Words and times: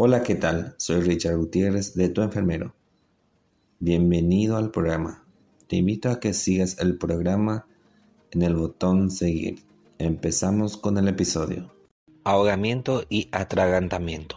Hola, 0.00 0.22
¿qué 0.22 0.36
tal? 0.36 0.76
Soy 0.76 1.00
Richard 1.00 1.36
Gutiérrez 1.38 1.94
de 1.94 2.08
Tu 2.08 2.22
Enfermero. 2.22 2.72
Bienvenido 3.80 4.56
al 4.56 4.70
programa. 4.70 5.24
Te 5.66 5.74
invito 5.74 6.08
a 6.08 6.20
que 6.20 6.34
sigas 6.34 6.78
el 6.78 6.96
programa 6.98 7.66
en 8.30 8.42
el 8.42 8.54
botón 8.54 9.10
Seguir. 9.10 9.64
Empezamos 9.98 10.76
con 10.76 10.98
el 10.98 11.08
episodio. 11.08 11.74
Ahogamiento 12.22 13.06
y 13.08 13.28
atragantamiento. 13.32 14.36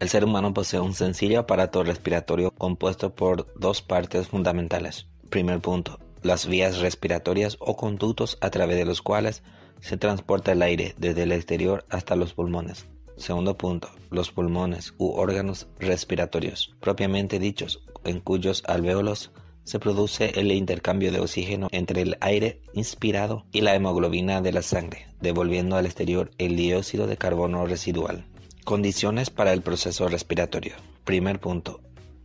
El 0.00 0.08
ser 0.08 0.24
humano 0.24 0.52
posee 0.52 0.80
un 0.80 0.94
sencillo 0.94 1.38
aparato 1.38 1.84
respiratorio 1.84 2.50
compuesto 2.50 3.14
por 3.14 3.54
dos 3.56 3.82
partes 3.82 4.26
fundamentales. 4.26 5.06
Primer 5.30 5.60
punto, 5.60 6.00
las 6.22 6.48
vías 6.48 6.80
respiratorias 6.80 7.56
o 7.60 7.76
conductos 7.76 8.36
a 8.40 8.50
través 8.50 8.78
de 8.78 8.84
los 8.84 9.00
cuales 9.00 9.44
se 9.78 9.96
transporta 9.96 10.50
el 10.50 10.62
aire 10.62 10.96
desde 10.98 11.22
el 11.22 11.30
exterior 11.30 11.84
hasta 11.88 12.16
los 12.16 12.34
pulmones. 12.34 12.88
Segundo 13.22 13.56
punto, 13.56 13.88
los 14.10 14.32
pulmones 14.32 14.94
u 14.98 15.12
órganos 15.12 15.68
respiratorios, 15.78 16.74
propiamente 16.80 17.38
dichos, 17.38 17.84
en 18.02 18.18
cuyos 18.18 18.64
alvéolos 18.66 19.30
se 19.62 19.78
produce 19.78 20.32
el 20.40 20.50
intercambio 20.50 21.12
de 21.12 21.20
oxígeno 21.20 21.68
entre 21.70 22.02
el 22.02 22.16
aire 22.20 22.62
inspirado 22.72 23.44
y 23.52 23.60
la 23.60 23.76
hemoglobina 23.76 24.40
de 24.40 24.50
la 24.50 24.62
sangre, 24.62 25.06
devolviendo 25.20 25.76
al 25.76 25.86
exterior 25.86 26.32
el 26.38 26.56
dióxido 26.56 27.06
de 27.06 27.16
carbono 27.16 27.64
residual. 27.64 28.24
Condiciones 28.64 29.30
para 29.30 29.52
el 29.52 29.62
proceso 29.62 30.08
respiratorio. 30.08 30.74
Primer 31.04 31.38
punto. 31.38 31.80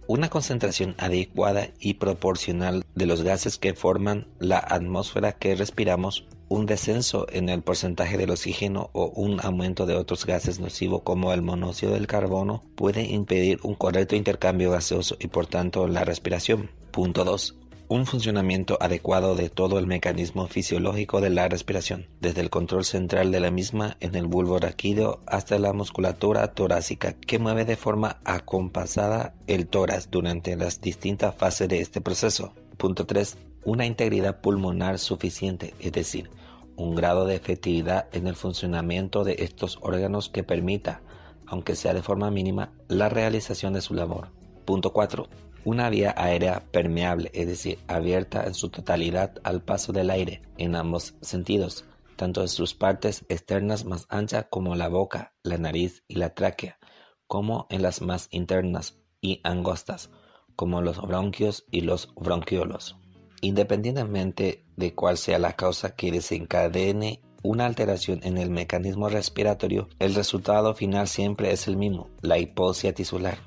Una 0.08 0.32
concentración 0.32 0.96
adecuada 0.98 1.68
y 1.80 1.94
proporcional 1.96 2.84
de 2.96 3.06
los 3.06 3.22
gases 3.22 3.60
que 3.60 3.76
forman 3.76 4.26
la 4.40 4.58
atmósfera 4.58 5.34
que 5.34 5.56
respiramos 5.56 6.26
un 6.50 6.66
descenso 6.66 7.28
en 7.32 7.50
el 7.50 7.62
porcentaje 7.62 8.18
del 8.18 8.32
oxígeno 8.32 8.90
o 8.94 9.08
un 9.08 9.40
aumento 9.44 9.86
de 9.86 9.96
otros 9.96 10.26
gases 10.26 10.60
nocivos 10.60 11.02
como 11.04 11.34
el 11.34 11.42
monóxido 11.42 11.94
del 11.94 12.08
carbono 12.08 12.64
puede 12.76 13.04
impedir 13.04 13.60
un 13.64 13.76
correcto 13.76 14.16
intercambio 14.16 14.72
gaseoso 14.72 15.18
y 15.20 15.28
por 15.28 15.48
tanto 15.48 15.88
la 15.88 16.06
respiración. 16.06 16.72
Punto 16.92 17.26
2. 17.26 17.56
Un 17.90 18.06
funcionamiento 18.06 18.78
adecuado 18.82 19.36
de 19.36 19.50
todo 19.50 19.80
el 19.80 19.88
mecanismo 19.88 20.48
fisiológico 20.48 21.22
de 21.22 21.30
la 21.30 21.48
respiración, 21.48 22.08
desde 22.20 22.42
el 22.42 22.50
control 22.50 22.84
central 22.84 23.32
de 23.32 23.40
la 23.40 23.50
misma 23.50 23.96
en 24.02 24.16
el 24.16 24.28
bulbo 24.28 24.60
raquídeo 24.60 25.22
hasta 25.26 25.58
la 25.58 25.72
musculatura 25.72 26.54
torácica 26.54 27.14
que 27.14 27.40
mueve 27.40 27.64
de 27.64 27.78
forma 27.78 28.20
acompasada 28.26 29.36
el 29.48 29.68
tórax 29.68 30.12
durante 30.12 30.58
las 30.58 30.82
distintas 30.82 31.36
fases 31.36 31.70
de 31.70 31.80
este 31.80 32.02
proceso. 32.02 32.54
Punto 32.78 33.06
3 33.06 33.38
una 33.68 33.86
integridad 33.86 34.40
pulmonar 34.40 34.98
suficiente, 34.98 35.74
es 35.82 35.92
decir, 35.92 36.30
un 36.78 36.96
grado 36.96 37.26
de 37.26 37.36
efectividad 37.36 38.08
en 38.14 38.28
el 38.28 38.36
funcionamiento 38.36 39.24
de 39.24 39.38
estos 39.40 39.80
órganos 39.82 40.30
que 40.30 40.44
permita, 40.44 41.02
aunque 41.46 41.76
sea 41.76 41.94
de 41.94 42.04
forma 42.04 42.32
mínima, 42.32 42.72
la 42.88 43.10
realización 43.10 43.74
de 43.74 43.82
su 43.82 43.94
labor. 43.94 44.30
Punto 44.64 44.94
4. 44.94 45.28
Una 45.66 45.90
vía 45.90 46.14
aérea 46.16 46.64
permeable, 46.72 47.32
es 47.34 47.48
decir, 47.48 47.80
abierta 47.88 48.46
en 48.46 48.54
su 48.54 48.70
totalidad 48.70 49.34
al 49.44 49.62
paso 49.62 49.92
del 49.92 50.10
aire, 50.10 50.42
en 50.58 50.76
ambos 50.76 51.16
sentidos, 51.22 51.84
tanto 52.16 52.42
en 52.42 52.48
sus 52.48 52.74
partes 52.74 53.26
externas 53.28 53.84
más 53.84 54.06
anchas 54.10 54.46
como 54.50 54.76
la 54.76 54.88
boca, 54.88 55.34
la 55.44 55.58
nariz 55.58 56.04
y 56.08 56.16
la 56.16 56.34
tráquea, 56.34 56.78
como 57.26 57.68
en 57.70 57.82
las 57.82 58.02
más 58.02 58.28
internas 58.32 59.00
y 59.20 59.42
angostas, 59.44 60.10
como 60.56 60.82
los 60.82 61.02
bronquios 61.02 61.66
y 61.72 61.82
los 61.82 62.14
bronquiolos. 62.16 62.98
Independientemente 63.42 64.64
de 64.76 64.94
cuál 64.94 65.18
sea 65.18 65.40
la 65.40 65.54
causa 65.54 65.96
que 65.96 66.12
desencadene 66.12 67.22
una 67.44 67.66
alteración 67.66 68.20
en 68.24 68.38
el 68.38 68.50
mecanismo 68.50 69.10
respiratorio, 69.10 69.88
el 70.00 70.16
resultado 70.16 70.74
final 70.74 71.08
siempre 71.08 71.52
es 71.52 71.68
el 71.68 71.78
mismo, 71.78 72.10
la 72.22 72.38
hipoxia 72.40 72.94
tisular. 72.94 73.38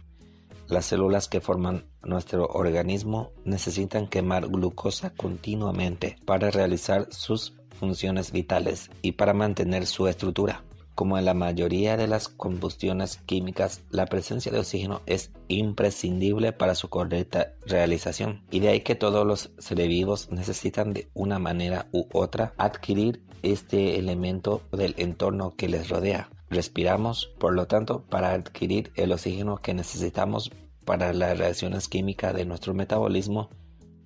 Las 0.68 0.86
células 0.86 1.28
que 1.28 1.40
forman 1.40 1.86
nuestro 2.02 2.46
organismo 2.46 3.32
necesitan 3.44 4.06
quemar 4.06 4.46
glucosa 4.46 5.10
continuamente 5.10 6.16
para 6.24 6.50
realizar 6.50 7.08
sus 7.10 7.54
funciones 7.78 8.30
vitales 8.30 8.90
y 9.02 9.12
para 9.12 9.34
mantener 9.34 9.86
su 9.86 10.06
estructura. 10.06 10.62
Como 10.94 11.16
en 11.16 11.24
la 11.24 11.34
mayoría 11.34 11.96
de 11.96 12.06
las 12.06 12.28
combustiones 12.28 13.16
químicas, 13.24 13.82
la 13.90 14.06
presencia 14.06 14.52
de 14.52 14.58
oxígeno 14.58 15.00
es 15.06 15.32
imprescindible 15.48 16.52
para 16.52 16.74
su 16.74 16.88
correcta 16.88 17.54
realización. 17.64 18.42
Y 18.50 18.60
de 18.60 18.68
ahí 18.68 18.80
que 18.80 18.94
todos 18.94 19.26
los 19.26 19.50
seres 19.58 19.88
vivos 19.88 20.30
necesitan 20.30 20.92
de 20.92 21.08
una 21.14 21.38
manera 21.38 21.88
u 21.92 22.06
otra 22.12 22.52
adquirir 22.58 23.24
este 23.42 23.98
elemento 23.98 24.62
del 24.72 24.94
entorno 24.98 25.54
que 25.56 25.68
les 25.68 25.88
rodea. 25.88 26.30
Respiramos, 26.50 27.32
por 27.38 27.54
lo 27.54 27.66
tanto, 27.66 28.04
para 28.08 28.32
adquirir 28.32 28.92
el 28.96 29.12
oxígeno 29.12 29.56
que 29.58 29.72
necesitamos 29.72 30.50
para 30.84 31.12
las 31.12 31.38
reacciones 31.38 31.88
químicas 31.88 32.34
de 32.34 32.44
nuestro 32.44 32.74
metabolismo 32.74 33.48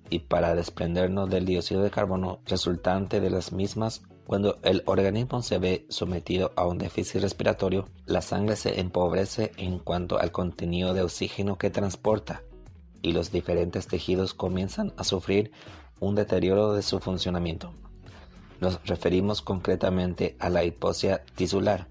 y 0.09 0.19
para 0.19 0.53
desprendernos 0.53 1.29
del 1.29 1.45
dióxido 1.45 1.81
de 1.81 1.89
carbono 1.89 2.39
resultante 2.45 3.19
de 3.19 3.31
las 3.31 3.51
mismas 3.51 4.03
cuando 4.25 4.57
el 4.63 4.81
organismo 4.85 5.43
se 5.43 5.59
ve 5.59 5.85
sometido 5.89 6.51
a 6.55 6.65
un 6.65 6.79
déficit 6.79 7.21
respiratorio, 7.21 7.87
la 8.05 8.21
sangre 8.21 8.55
se 8.55 8.79
empobrece 8.79 9.51
en 9.57 9.77
cuanto 9.77 10.19
al 10.19 10.31
contenido 10.31 10.93
de 10.93 11.03
oxígeno 11.03 11.57
que 11.57 11.69
transporta 11.69 12.41
y 13.03 13.11
los 13.11 13.31
diferentes 13.31 13.85
tejidos 13.85 14.33
comienzan 14.33 14.93
a 14.97 15.03
sufrir 15.03 15.51
un 15.99 16.15
deterioro 16.15 16.73
de 16.73 16.81
su 16.81 16.99
funcionamiento. 16.99 17.71
Nos 18.59 18.83
referimos 18.87 19.43
concretamente 19.43 20.35
a 20.39 20.49
la 20.49 20.63
hipoxia 20.63 21.23
tisular, 21.35 21.87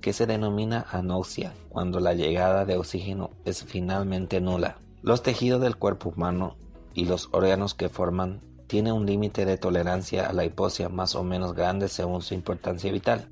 que 0.00 0.12
se 0.12 0.26
denomina 0.26 0.86
anoxia 0.90 1.54
cuando 1.68 2.00
la 2.00 2.14
llegada 2.14 2.64
de 2.64 2.76
oxígeno 2.76 3.30
es 3.44 3.62
finalmente 3.62 4.40
nula. 4.40 4.78
Los 5.02 5.22
tejidos 5.22 5.60
del 5.60 5.76
cuerpo 5.76 6.08
humano 6.08 6.56
y 6.94 7.04
los 7.04 7.28
órganos 7.30 7.74
que 7.74 7.88
forman 7.88 8.40
tiene 8.70 8.92
un 8.92 9.04
límite 9.04 9.44
de 9.44 9.58
tolerancia 9.58 10.28
a 10.28 10.32
la 10.32 10.44
hipoxia 10.44 10.88
más 10.88 11.16
o 11.16 11.24
menos 11.24 11.54
grande 11.54 11.88
según 11.88 12.22
su 12.22 12.34
importancia 12.34 12.92
vital, 12.92 13.28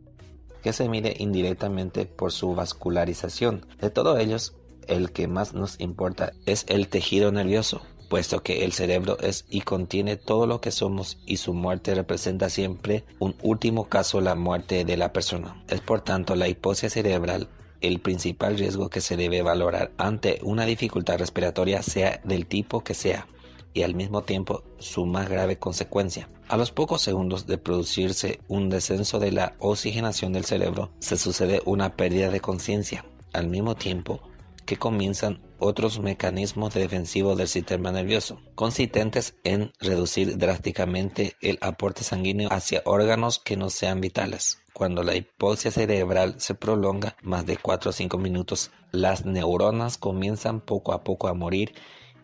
que 0.64 0.72
se 0.72 0.88
mide 0.88 1.14
indirectamente 1.16 2.06
por 2.06 2.32
su 2.32 2.56
vascularización. 2.56 3.64
De 3.80 3.88
todos 3.88 4.18
ellos, 4.18 4.56
el 4.88 5.12
que 5.12 5.28
más 5.28 5.54
nos 5.54 5.78
importa 5.78 6.32
es 6.44 6.64
el 6.66 6.88
tejido 6.88 7.30
nervioso, 7.30 7.82
puesto 8.08 8.42
que 8.42 8.64
el 8.64 8.72
cerebro 8.72 9.16
es 9.20 9.44
y 9.48 9.60
contiene 9.60 10.16
todo 10.16 10.48
lo 10.48 10.60
que 10.60 10.72
somos 10.72 11.18
y 11.24 11.36
su 11.36 11.54
muerte 11.54 11.94
representa 11.94 12.50
siempre 12.50 13.04
un 13.20 13.36
último 13.40 13.88
caso 13.88 14.20
la 14.20 14.34
muerte 14.34 14.84
de 14.84 14.96
la 14.96 15.12
persona. 15.12 15.62
Es 15.68 15.80
por 15.80 16.00
tanto 16.00 16.34
la 16.34 16.48
hipoxia 16.48 16.90
cerebral 16.90 17.46
el 17.80 18.00
principal 18.00 18.58
riesgo 18.58 18.90
que 18.90 19.00
se 19.00 19.16
debe 19.16 19.42
valorar 19.42 19.92
ante 19.98 20.40
una 20.42 20.64
dificultad 20.64 21.16
respiratoria 21.18 21.80
sea 21.84 22.20
del 22.24 22.46
tipo 22.46 22.82
que 22.82 22.94
sea 22.94 23.28
y 23.74 23.82
al 23.82 23.94
mismo 23.94 24.22
tiempo 24.22 24.64
su 24.78 25.06
más 25.06 25.28
grave 25.28 25.58
consecuencia. 25.58 26.28
A 26.48 26.56
los 26.56 26.70
pocos 26.70 27.02
segundos 27.02 27.46
de 27.46 27.58
producirse 27.58 28.40
un 28.48 28.70
descenso 28.70 29.18
de 29.18 29.32
la 29.32 29.54
oxigenación 29.58 30.32
del 30.32 30.44
cerebro, 30.44 30.90
se 30.98 31.16
sucede 31.16 31.62
una 31.64 31.96
pérdida 31.96 32.30
de 32.30 32.40
conciencia, 32.40 33.04
al 33.32 33.48
mismo 33.48 33.74
tiempo 33.74 34.20
que 34.68 34.76
comienzan 34.76 35.40
otros 35.58 35.98
mecanismos 35.98 36.74
defensivos 36.74 37.38
del 37.38 37.48
sistema 37.48 37.90
nervioso, 37.90 38.38
consistentes 38.54 39.34
en 39.42 39.72
reducir 39.80 40.36
drásticamente 40.36 41.36
el 41.40 41.58
aporte 41.62 42.04
sanguíneo 42.04 42.50
hacia 42.52 42.82
órganos 42.84 43.38
que 43.38 43.56
no 43.56 43.70
sean 43.70 44.02
vitales. 44.02 44.58
Cuando 44.74 45.02
la 45.02 45.16
hipoxia 45.16 45.70
cerebral 45.70 46.34
se 46.38 46.54
prolonga 46.54 47.16
más 47.22 47.46
de 47.46 47.56
4 47.56 47.90
o 47.90 47.92
5 47.92 48.18
minutos, 48.18 48.70
las 48.92 49.24
neuronas 49.24 49.96
comienzan 49.96 50.60
poco 50.60 50.92
a 50.92 51.02
poco 51.02 51.28
a 51.28 51.34
morir 51.34 51.74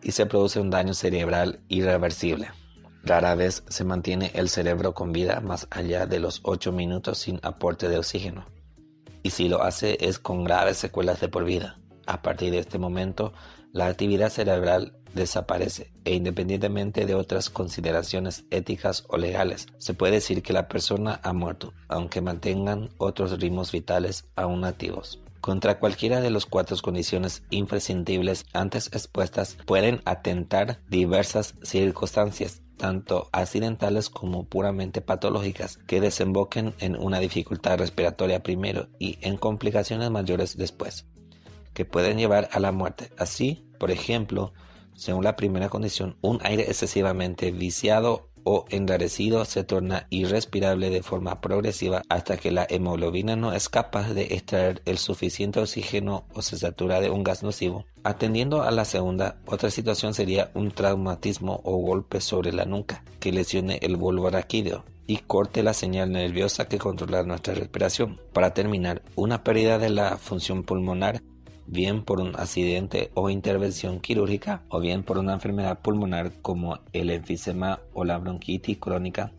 y 0.01 0.11
se 0.11 0.25
produce 0.25 0.59
un 0.59 0.69
daño 0.69 0.93
cerebral 0.93 1.59
irreversible. 1.67 2.49
Rara 3.03 3.35
vez 3.35 3.63
se 3.67 3.83
mantiene 3.83 4.31
el 4.33 4.49
cerebro 4.49 4.93
con 4.93 5.11
vida 5.11 5.39
más 5.39 5.67
allá 5.69 6.07
de 6.07 6.19
los 6.19 6.41
8 6.43 6.71
minutos 6.71 7.19
sin 7.19 7.39
aporte 7.43 7.87
de 7.87 7.97
oxígeno. 7.97 8.45
Y 9.21 9.31
si 9.31 9.47
lo 9.47 9.63
hace 9.63 9.97
es 10.01 10.19
con 10.19 10.43
graves 10.43 10.77
secuelas 10.77 11.19
de 11.19 11.27
por 11.27 11.45
vida. 11.45 11.79
A 12.07 12.21
partir 12.21 12.51
de 12.51 12.59
este 12.59 12.79
momento, 12.79 13.33
la 13.73 13.87
actividad 13.87 14.29
cerebral 14.29 14.93
desaparece 15.15 15.91
e 16.03 16.13
independientemente 16.13 17.05
de 17.05 17.15
otras 17.15 17.49
consideraciones 17.49 18.45
éticas 18.51 19.05
o 19.07 19.17
legales, 19.17 19.67
se 19.79 19.93
puede 19.93 20.13
decir 20.13 20.43
que 20.43 20.53
la 20.53 20.67
persona 20.67 21.19
ha 21.23 21.33
muerto, 21.33 21.73
aunque 21.87 22.21
mantengan 22.21 22.89
otros 22.97 23.39
ritmos 23.39 23.71
vitales 23.71 24.25
aún 24.35 24.65
activos. 24.65 25.19
Contra 25.45 25.77
cualquiera 25.77 26.21
de 26.21 26.31
las 26.31 26.47
cuatro 26.47 26.75
condiciones 26.81 27.43
imprescindibles 27.51 28.47
antes 28.51 28.87
expuestas 28.87 29.59
pueden 29.67 30.01
atentar 30.03 30.79
diversas 30.89 31.53
circunstancias, 31.61 32.63
tanto 32.77 33.29
accidentales 33.31 34.09
como 34.09 34.45
puramente 34.45 35.01
patológicas, 35.01 35.77
que 35.85 36.01
desemboquen 36.01 36.73
en 36.79 36.95
una 36.95 37.19
dificultad 37.19 37.77
respiratoria 37.77 38.41
primero 38.41 38.87
y 38.97 39.19
en 39.21 39.37
complicaciones 39.37 40.09
mayores 40.09 40.57
después, 40.57 41.05
que 41.75 41.85
pueden 41.85 42.17
llevar 42.17 42.49
a 42.51 42.59
la 42.59 42.71
muerte. 42.71 43.11
Así, 43.15 43.67
por 43.79 43.91
ejemplo, 43.91 44.51
según 44.95 45.25
la 45.25 45.35
primera 45.35 45.69
condición, 45.69 46.17
un 46.21 46.39
aire 46.41 46.63
excesivamente 46.63 47.51
viciado 47.51 48.31
o 48.45 48.65
enrarecido 48.69 49.43
se 49.43 49.65
torna 49.65 50.07
irrespirable 50.09 50.89
de 50.89 51.03
forma 51.03 51.41
progresiva 51.41 52.03
hasta 52.07 52.37
que 52.37 52.51
la 52.51 52.65
hemoglobina 52.69 53.35
no 53.35 53.51
es 53.51 53.67
capaz 53.67 54.13
de 54.13 54.35
extraer 54.35 54.81
el 54.85 54.99
suficiente 54.99 55.59
oxígeno 55.59 56.25
o 56.33 56.41
se 56.41 56.57
satura 56.57 57.01
de 57.01 57.09
un 57.09 57.23
gas 57.23 57.43
nocivo. 57.43 57.85
Atendiendo 58.03 58.61
a 58.61 58.71
la 58.71 58.85
segunda, 58.85 59.37
otra 59.47 59.71
situación 59.71 60.13
sería 60.13 60.51
un 60.53 60.71
traumatismo 60.71 61.59
o 61.63 61.77
golpe 61.77 62.21
sobre 62.21 62.53
la 62.53 62.65
nuca 62.65 63.03
que 63.19 63.33
lesione 63.33 63.79
el 63.81 63.97
bulbo 63.97 64.27
araquídeo 64.27 64.85
y 65.07 65.17
corte 65.17 65.63
la 65.63 65.73
señal 65.73 66.11
nerviosa 66.11 66.67
que 66.67 66.77
controla 66.77 67.23
nuestra 67.23 67.55
respiración. 67.55 68.21
Para 68.31 68.53
terminar, 68.53 69.01
una 69.15 69.43
pérdida 69.43 69.79
de 69.79 69.89
la 69.89 70.17
función 70.17 70.63
pulmonar 70.63 71.21
bien 71.67 72.03
por 72.03 72.19
un 72.19 72.35
accidente 72.35 73.11
o 73.13 73.29
intervención 73.29 73.99
quirúrgica 73.99 74.61
o 74.69 74.79
bien 74.79 75.03
por 75.03 75.17
una 75.17 75.33
enfermedad 75.33 75.79
pulmonar 75.79 76.31
como 76.41 76.79
el 76.93 77.09
enfisema 77.09 77.79
o 77.93 78.05
la 78.05 78.17
bronquitis 78.17 78.77
crónica, 78.77 79.31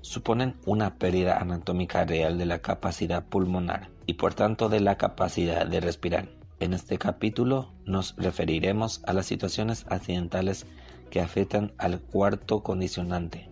suponen 0.00 0.54
una 0.66 0.96
pérdida 0.96 1.38
anatómica 1.38 2.04
real 2.04 2.38
de 2.38 2.46
la 2.46 2.60
capacidad 2.60 3.24
pulmonar 3.24 3.90
y 4.06 4.14
por 4.14 4.34
tanto 4.34 4.68
de 4.68 4.80
la 4.80 4.96
capacidad 4.96 5.66
de 5.66 5.80
respirar. 5.80 6.28
En 6.58 6.74
este 6.74 6.98
capítulo 6.98 7.72
nos 7.84 8.14
referiremos 8.16 9.02
a 9.06 9.12
las 9.12 9.26
situaciones 9.26 9.86
accidentales 9.88 10.66
que 11.10 11.20
afectan 11.20 11.72
al 11.78 12.00
cuarto 12.00 12.62
condicionante, 12.62 13.48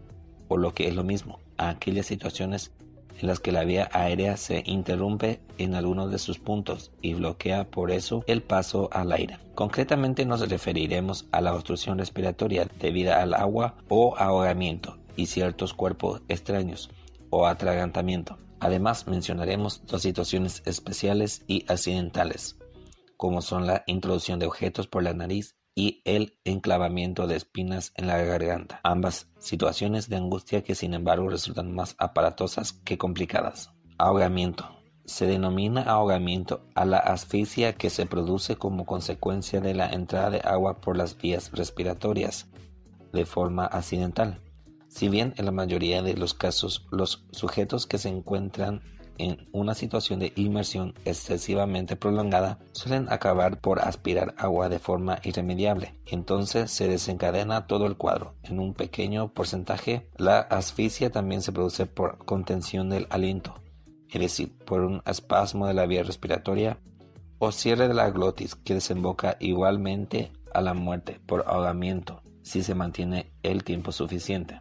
o 0.48 0.56
lo 0.56 0.74
que 0.74 0.88
es 0.88 0.94
lo 0.94 1.04
mismo, 1.04 1.40
a 1.56 1.70
aquellas 1.70 2.06
situaciones 2.06 2.72
en 3.18 3.26
las 3.26 3.40
que 3.40 3.52
la 3.52 3.64
vía 3.64 3.88
aérea 3.92 4.36
se 4.36 4.62
interrumpe 4.64 5.40
en 5.58 5.74
algunos 5.74 6.10
de 6.10 6.18
sus 6.18 6.38
puntos 6.38 6.92
y 7.02 7.14
bloquea 7.14 7.64
por 7.64 7.90
eso 7.90 8.24
el 8.26 8.42
paso 8.42 8.88
al 8.92 9.12
aire. 9.12 9.38
Concretamente 9.54 10.24
nos 10.24 10.48
referiremos 10.48 11.26
a 11.32 11.40
la 11.40 11.54
obstrucción 11.54 11.98
respiratoria 11.98 12.68
debida 12.78 13.20
al 13.20 13.34
agua 13.34 13.74
o 13.88 14.16
ahogamiento 14.16 14.98
y 15.16 15.26
ciertos 15.26 15.74
cuerpos 15.74 16.22
extraños 16.28 16.90
o 17.30 17.46
atragantamiento. 17.46 18.38
Además 18.60 19.06
mencionaremos 19.06 19.82
dos 19.86 20.02
situaciones 20.02 20.62
especiales 20.64 21.42
y 21.46 21.64
accidentales, 21.68 22.56
como 23.16 23.42
son 23.42 23.66
la 23.66 23.84
introducción 23.86 24.38
de 24.38 24.46
objetos 24.46 24.86
por 24.86 25.02
la 25.02 25.12
nariz 25.12 25.57
y 25.78 26.02
el 26.04 26.36
enclavamiento 26.42 27.28
de 27.28 27.36
espinas 27.36 27.92
en 27.94 28.08
la 28.08 28.18
garganta, 28.18 28.80
ambas 28.82 29.28
situaciones 29.38 30.08
de 30.08 30.16
angustia 30.16 30.64
que 30.64 30.74
sin 30.74 30.92
embargo 30.92 31.28
resultan 31.28 31.72
más 31.72 31.94
aparatosas 31.98 32.72
que 32.72 32.98
complicadas. 32.98 33.70
Ahogamiento. 33.96 34.68
Se 35.04 35.26
denomina 35.26 35.82
ahogamiento 35.82 36.66
a 36.74 36.84
la 36.84 36.98
asfixia 36.98 37.74
que 37.74 37.90
se 37.90 38.06
produce 38.06 38.56
como 38.56 38.86
consecuencia 38.86 39.60
de 39.60 39.74
la 39.74 39.88
entrada 39.88 40.30
de 40.30 40.40
agua 40.40 40.80
por 40.80 40.96
las 40.96 41.16
vías 41.16 41.52
respiratorias 41.52 42.48
de 43.12 43.24
forma 43.24 43.64
accidental. 43.64 44.40
Si 44.88 45.08
bien 45.08 45.32
en 45.36 45.44
la 45.44 45.52
mayoría 45.52 46.02
de 46.02 46.14
los 46.14 46.34
casos 46.34 46.88
los 46.90 47.24
sujetos 47.30 47.86
que 47.86 47.98
se 47.98 48.08
encuentran 48.08 48.82
en 49.18 49.48
una 49.52 49.74
situación 49.74 50.20
de 50.20 50.32
inmersión 50.36 50.94
excesivamente 51.04 51.96
prolongada 51.96 52.58
suelen 52.72 53.06
acabar 53.10 53.60
por 53.60 53.80
aspirar 53.80 54.34
agua 54.38 54.68
de 54.68 54.78
forma 54.78 55.18
irremediable. 55.22 55.94
Entonces 56.06 56.70
se 56.70 56.88
desencadena 56.88 57.66
todo 57.66 57.86
el 57.86 57.96
cuadro. 57.96 58.34
En 58.42 58.58
un 58.60 58.74
pequeño 58.74 59.32
porcentaje, 59.32 60.08
la 60.16 60.38
asfixia 60.38 61.10
también 61.10 61.42
se 61.42 61.52
produce 61.52 61.86
por 61.86 62.24
contención 62.24 62.88
del 62.88 63.06
aliento, 63.10 63.60
es 64.08 64.20
decir, 64.20 64.56
por 64.64 64.82
un 64.82 65.02
espasmo 65.06 65.66
de 65.66 65.74
la 65.74 65.86
vía 65.86 66.02
respiratoria 66.02 66.78
o 67.38 67.52
cierre 67.52 67.88
de 67.88 67.94
la 67.94 68.10
glotis 68.10 68.54
que 68.54 68.74
desemboca 68.74 69.36
igualmente 69.40 70.32
a 70.52 70.60
la 70.60 70.74
muerte 70.74 71.20
por 71.26 71.44
ahogamiento 71.46 72.22
si 72.42 72.62
se 72.62 72.74
mantiene 72.74 73.30
el 73.42 73.62
tiempo 73.62 73.92
suficiente. 73.92 74.60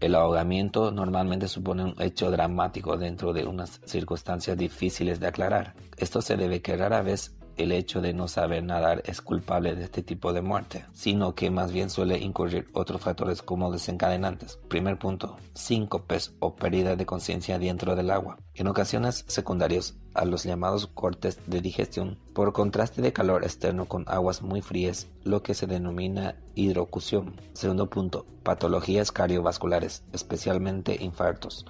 El 0.00 0.14
ahogamiento 0.14 0.90
normalmente 0.90 1.46
supone 1.46 1.84
un 1.84 1.94
hecho 1.98 2.30
dramático 2.30 2.96
dentro 2.96 3.34
de 3.34 3.44
unas 3.44 3.80
circunstancias 3.84 4.56
difíciles 4.56 5.20
de 5.20 5.26
aclarar. 5.26 5.74
Esto 5.98 6.22
se 6.22 6.38
debe 6.38 6.62
que 6.62 6.74
rara 6.74 7.02
vez 7.02 7.34
el 7.62 7.72
hecho 7.72 8.00
de 8.00 8.12
no 8.12 8.28
saber 8.28 8.62
nadar 8.62 9.02
es 9.06 9.20
culpable 9.20 9.74
de 9.74 9.84
este 9.84 10.02
tipo 10.02 10.32
de 10.32 10.42
muerte, 10.42 10.84
sino 10.92 11.34
que 11.34 11.50
más 11.50 11.72
bien 11.72 11.90
suele 11.90 12.18
incurrir 12.18 12.68
otros 12.72 13.00
factores 13.00 13.42
como 13.42 13.70
desencadenantes. 13.70 14.58
Primer 14.68 14.98
punto, 14.98 15.36
síncopes 15.54 16.32
o 16.40 16.56
pérdida 16.56 16.96
de 16.96 17.06
conciencia 17.06 17.58
dentro 17.58 17.96
del 17.96 18.10
agua. 18.10 18.38
En 18.54 18.66
ocasiones 18.66 19.24
secundarios 19.28 19.94
a 20.14 20.24
los 20.24 20.44
llamados 20.44 20.86
cortes 20.86 21.38
de 21.46 21.60
digestión 21.60 22.18
por 22.34 22.52
contraste 22.52 23.02
de 23.02 23.12
calor 23.12 23.44
externo 23.44 23.86
con 23.86 24.04
aguas 24.08 24.42
muy 24.42 24.62
frías, 24.62 25.08
lo 25.24 25.42
que 25.42 25.54
se 25.54 25.66
denomina 25.66 26.36
hidrocución. 26.54 27.40
Segundo 27.52 27.88
punto, 27.88 28.26
patologías 28.42 29.12
cardiovasculares, 29.12 30.02
especialmente 30.12 30.96
infartos, 31.00 31.66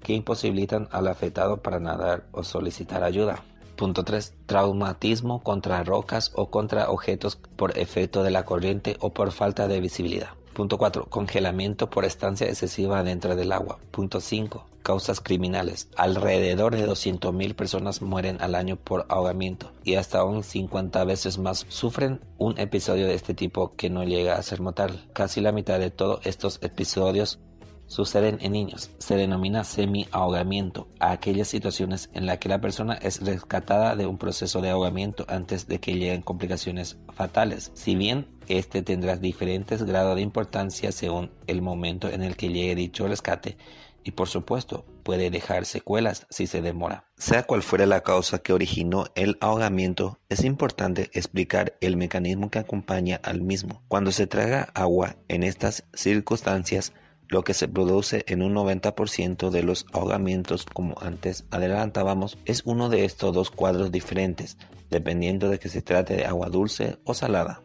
que 0.00 0.12
imposibilitan 0.12 0.88
al 0.92 1.08
afectado 1.08 1.62
para 1.62 1.80
nadar 1.80 2.26
o 2.32 2.44
solicitar 2.44 3.02
ayuda. 3.04 3.42
Punto 3.76 4.04
3. 4.04 4.34
Traumatismo 4.46 5.42
contra 5.42 5.82
rocas 5.82 6.30
o 6.34 6.50
contra 6.50 6.90
objetos 6.90 7.36
por 7.56 7.76
efecto 7.76 8.22
de 8.22 8.30
la 8.30 8.44
corriente 8.44 8.96
o 9.00 9.10
por 9.10 9.32
falta 9.32 9.66
de 9.66 9.80
visibilidad. 9.80 10.30
Punto 10.54 10.78
4. 10.78 11.06
Congelamiento 11.06 11.90
por 11.90 12.04
estancia 12.04 12.46
excesiva 12.46 13.02
dentro 13.02 13.34
del 13.34 13.50
agua. 13.50 13.80
Punto 13.90 14.20
5. 14.20 14.64
Causas 14.84 15.20
criminales. 15.20 15.88
Alrededor 15.96 16.76
de 16.76 16.86
200.000 16.86 17.56
personas 17.56 18.02
mueren 18.02 18.40
al 18.40 18.54
año 18.54 18.76
por 18.76 19.06
ahogamiento 19.08 19.72
y 19.82 19.96
hasta 19.96 20.22
un 20.22 20.44
50 20.44 21.02
veces 21.04 21.38
más 21.38 21.66
sufren 21.68 22.20
un 22.38 22.56
episodio 22.60 23.08
de 23.08 23.14
este 23.14 23.34
tipo 23.34 23.74
que 23.74 23.90
no 23.90 24.04
llega 24.04 24.36
a 24.36 24.42
ser 24.42 24.60
mortal. 24.60 25.04
Casi 25.12 25.40
la 25.40 25.50
mitad 25.50 25.80
de 25.80 25.90
todos 25.90 26.24
estos 26.24 26.62
episodios 26.62 27.40
suceden 27.86 28.38
en 28.40 28.52
niños. 28.52 28.90
Se 28.98 29.16
denomina 29.16 29.64
semi-ahogamiento 29.64 30.88
a 31.00 31.12
aquellas 31.12 31.48
situaciones 31.48 32.10
en 32.12 32.26
las 32.26 32.38
que 32.38 32.48
la 32.48 32.60
persona 32.60 32.94
es 32.94 33.20
rescatada 33.20 33.96
de 33.96 34.06
un 34.06 34.18
proceso 34.18 34.60
de 34.60 34.70
ahogamiento 34.70 35.24
antes 35.28 35.66
de 35.66 35.80
que 35.80 35.94
lleguen 35.94 36.22
complicaciones 36.22 36.98
fatales. 37.12 37.70
Si 37.74 37.94
bien 37.94 38.26
este 38.48 38.82
tendrá 38.82 39.16
diferentes 39.16 39.82
grados 39.82 40.16
de 40.16 40.22
importancia 40.22 40.92
según 40.92 41.30
el 41.46 41.62
momento 41.62 42.08
en 42.08 42.22
el 42.22 42.36
que 42.36 42.48
llegue 42.48 42.74
dicho 42.74 43.08
rescate, 43.08 43.56
y 44.04 44.12
por 44.12 44.28
supuesto 44.28 44.84
puede 45.02 45.30
dejar 45.30 45.64
secuelas 45.64 46.26
si 46.30 46.46
se 46.46 46.62
demora. 46.62 47.06
Sea 47.16 47.44
cual 47.44 47.62
fuera 47.62 47.86
la 47.86 48.02
causa 48.02 48.38
que 48.38 48.52
originó 48.52 49.06
el 49.14 49.38
ahogamiento, 49.40 50.18
es 50.28 50.44
importante 50.44 51.10
explicar 51.14 51.76
el 51.80 51.96
mecanismo 51.96 52.50
que 52.50 52.58
acompaña 52.58 53.18
al 53.22 53.40
mismo. 53.40 53.82
Cuando 53.88 54.12
se 54.12 54.26
traga 54.26 54.68
agua 54.74 55.16
en 55.28 55.42
estas 55.42 55.84
circunstancias, 55.94 56.92
lo 57.34 57.42
que 57.42 57.52
se 57.52 57.66
produce 57.66 58.24
en 58.28 58.42
un 58.42 58.54
90% 58.54 59.50
de 59.50 59.64
los 59.64 59.86
ahogamientos, 59.92 60.66
como 60.66 60.94
antes 61.00 61.46
adelantábamos, 61.50 62.38
es 62.44 62.62
uno 62.64 62.88
de 62.88 63.04
estos 63.04 63.34
dos 63.34 63.50
cuadros 63.50 63.90
diferentes, 63.90 64.56
dependiendo 64.88 65.48
de 65.48 65.58
que 65.58 65.68
se 65.68 65.82
trate 65.82 66.14
de 66.14 66.26
agua 66.26 66.48
dulce 66.48 66.96
o 67.02 67.12
salada. 67.12 67.60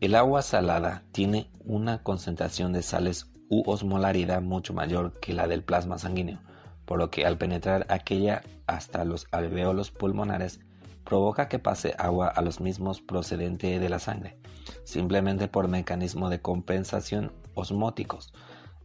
El 0.00 0.16
agua 0.16 0.42
salada 0.42 1.04
tiene 1.12 1.52
una 1.64 2.02
concentración 2.02 2.72
de 2.72 2.82
sales 2.82 3.30
u 3.48 3.62
osmolaridad 3.70 4.42
mucho 4.42 4.74
mayor 4.74 5.20
que 5.20 5.32
la 5.32 5.46
del 5.46 5.62
plasma 5.62 5.98
sanguíneo, 5.98 6.40
por 6.84 6.98
lo 6.98 7.08
que 7.08 7.26
al 7.26 7.38
penetrar 7.38 7.86
aquella 7.88 8.42
hasta 8.66 9.04
los 9.04 9.28
alveolos 9.30 9.92
pulmonares 9.92 10.58
provoca 11.04 11.48
que 11.48 11.60
pase 11.60 11.94
agua 11.96 12.26
a 12.26 12.42
los 12.42 12.60
mismos 12.60 13.02
procedente 13.02 13.78
de 13.78 13.88
la 13.88 14.00
sangre, 14.00 14.36
simplemente 14.82 15.46
por 15.46 15.68
mecanismo 15.68 16.28
de 16.28 16.42
compensación 16.42 17.30
osmóticos, 17.54 18.32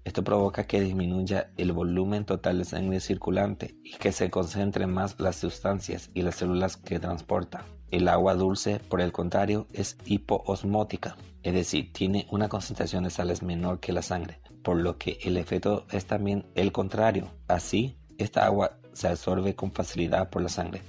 esto 0.04 0.24
provoca 0.24 0.64
que 0.64 0.82
disminuya 0.82 1.52
el 1.58 1.74
volumen 1.74 2.26
total 2.26 2.58
de 2.58 2.66
sangre 2.66 3.00
circulante 3.00 3.76
y 3.84 3.92
que 3.98 4.12
se 4.12 4.32
concentren 4.32 4.92
más 4.92 5.20
las 5.20 5.36
sustancias 5.36 6.10
y 6.16 6.24
las 6.24 6.36
células 6.36 6.76
que 6.76 7.00
transporta. 7.00 7.66
El 7.92 8.08
agua 8.08 8.34
dulce, 8.34 8.80
por 8.80 9.00
el 9.00 9.12
contrario, 9.12 9.68
es 9.74 9.98
hipoosmótica, 10.06 11.18
es 11.44 11.54
decir, 11.54 11.94
tiene 11.94 12.26
una 12.32 12.50
concentración 12.50 13.04
de 13.04 13.12
sales 13.12 13.44
menor 13.44 13.80
que 13.80 13.94
la 13.94 14.02
sangre, 14.02 14.40
por 14.64 14.78
lo 14.78 14.98
que 14.98 15.20
el 15.24 15.38
efecto 15.38 15.86
es 15.92 16.06
también 16.06 16.48
el 16.56 16.72
contrario. 16.72 17.28
Así, 17.48 17.96
esta 18.18 18.46
agua 18.46 18.78
se 18.94 19.08
absorbe 19.08 19.56
con 19.56 19.72
facilidad 19.72 20.32
por 20.32 20.42
la 20.42 20.50
sangre, 20.50 20.82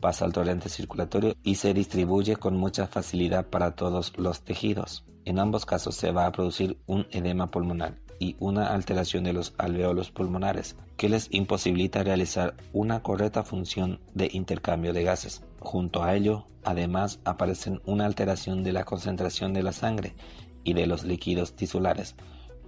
pasa 0.00 0.26
al 0.26 0.32
torrente 0.34 0.68
circulatorio 0.68 1.34
y 1.42 1.54
se 1.54 1.72
distribuye 1.72 2.36
con 2.36 2.56
mucha 2.56 2.86
facilidad 2.86 3.46
para 3.46 3.74
todos 3.74 4.12
los 4.18 4.42
tejidos. 4.42 5.06
En 5.24 5.38
ambos 5.38 5.64
casos 5.64 5.94
se 5.94 6.12
va 6.12 6.26
a 6.26 6.32
producir 6.32 6.78
un 6.86 7.06
edema 7.10 7.50
pulmonar 7.50 7.94
y 8.20 8.36
una 8.38 8.68
alteración 8.68 9.24
de 9.24 9.32
los 9.32 9.54
alveolos 9.58 10.12
pulmonares 10.12 10.76
que 10.96 11.08
les 11.08 11.28
imposibilita 11.32 12.04
realizar 12.04 12.54
una 12.72 13.02
correcta 13.02 13.42
función 13.42 13.98
de 14.14 14.28
intercambio 14.30 14.92
de 14.92 15.02
gases. 15.02 15.42
Junto 15.58 16.04
a 16.04 16.14
ello, 16.14 16.46
además, 16.62 17.18
aparecen 17.24 17.80
una 17.86 18.04
alteración 18.04 18.62
de 18.62 18.72
la 18.72 18.84
concentración 18.84 19.54
de 19.54 19.62
la 19.62 19.72
sangre 19.72 20.14
y 20.62 20.74
de 20.74 20.86
los 20.86 21.02
líquidos 21.02 21.54
tisulares, 21.56 22.14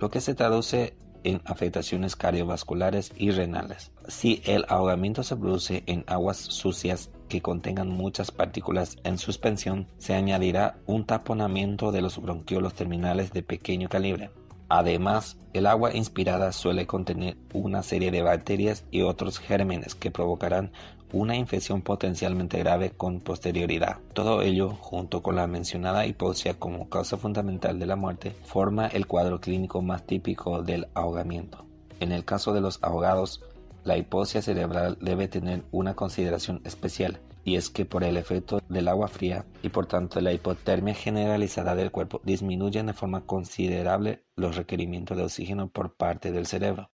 lo 0.01 0.11
que 0.11 0.23
se 0.23 0.35
traduce 0.35 0.97
en 1.23 1.43
afectaciones 1.45 2.17
cardiovasculares 2.17 3.13
y 3.17 3.31
renales. 3.31 3.93
Si 4.09 4.43
el 4.47 4.65
ahogamiento 4.69 5.23
se 5.23 5.37
produce 5.37 5.85
en 5.87 6.03
aguas 6.09 6.39
sucias 6.39 7.11
que 7.29 7.43
contengan 7.43 7.89
muchas 7.89 8.31
partículas 8.31 8.97
en 9.05 9.19
suspensión, 9.19 9.87
se 9.99 10.15
añadirá 10.15 10.79
un 10.87 11.05
taponamiento 11.05 11.93
de 11.93 12.01
los 12.01 12.21
bronquiolos 12.21 12.75
terminales 12.75 13.33
de 13.33 13.43
pequeño 13.43 13.89
calibre 13.91 14.31
Además, 14.75 15.37
el 15.53 15.67
agua 15.67 15.95
inspirada 15.95 16.51
suele 16.51 16.87
contener 16.87 17.37
una 17.53 17.83
serie 17.83 18.11
de 18.11 18.23
bacterias 18.23 18.87
y 18.91 19.03
otros 19.03 19.39
gérmenes 19.39 19.95
que 19.95 20.11
provocarán 20.11 20.73
una 21.13 21.37
infección 21.37 21.83
potencialmente 21.83 22.59
grave 22.59 22.89
con 22.89 23.21
posterioridad. 23.21 23.99
Todo 24.15 24.41
ello, 24.41 24.71
junto 24.71 25.23
con 25.23 25.37
la 25.37 25.47
mencionada 25.47 26.07
hipoxia 26.07 26.55
como 26.59 26.89
causa 26.89 27.19
fundamental 27.19 27.79
de 27.79 27.85
la 27.85 27.97
muerte, 27.97 28.35
forma 28.45 28.87
el 28.87 29.07
cuadro 29.07 29.43
clínico 29.43 29.83
más 29.83 30.07
típico 30.07 30.63
del 30.63 30.89
ahogamiento. 30.95 31.67
En 32.01 32.11
el 32.11 32.25
caso 32.25 32.55
de 32.55 32.63
los 32.63 32.79
ahogados, 32.81 33.43
la 33.85 33.99
hipoxia 33.99 34.41
cerebral 34.41 34.97
debe 35.03 35.29
tener 35.29 35.65
una 35.71 35.93
consideración 35.93 36.63
especial, 36.65 37.21
y 37.45 37.57
es 37.57 37.71
que 37.71 37.85
por 37.85 38.05
el 38.05 38.17
efecto 38.17 38.61
del 38.69 38.89
agua 38.89 39.09
fría 39.09 39.45
y 39.63 39.69
por 39.69 39.87
tanto 39.87 40.21
la 40.21 40.33
hipotermia 40.33 40.95
generalizada 40.95 41.75
del 41.75 41.91
cuerpo 41.91 42.21
disminuyen 42.25 42.87
de 42.87 42.93
forma 42.93 43.27
considerable 43.27 44.25
los 44.37 44.57
requerimientos 44.57 45.17
de 45.17 45.25
oxígeno 45.25 45.69
por 45.71 45.97
parte 45.97 46.33
del 46.33 46.47
cerebro. 46.47 46.91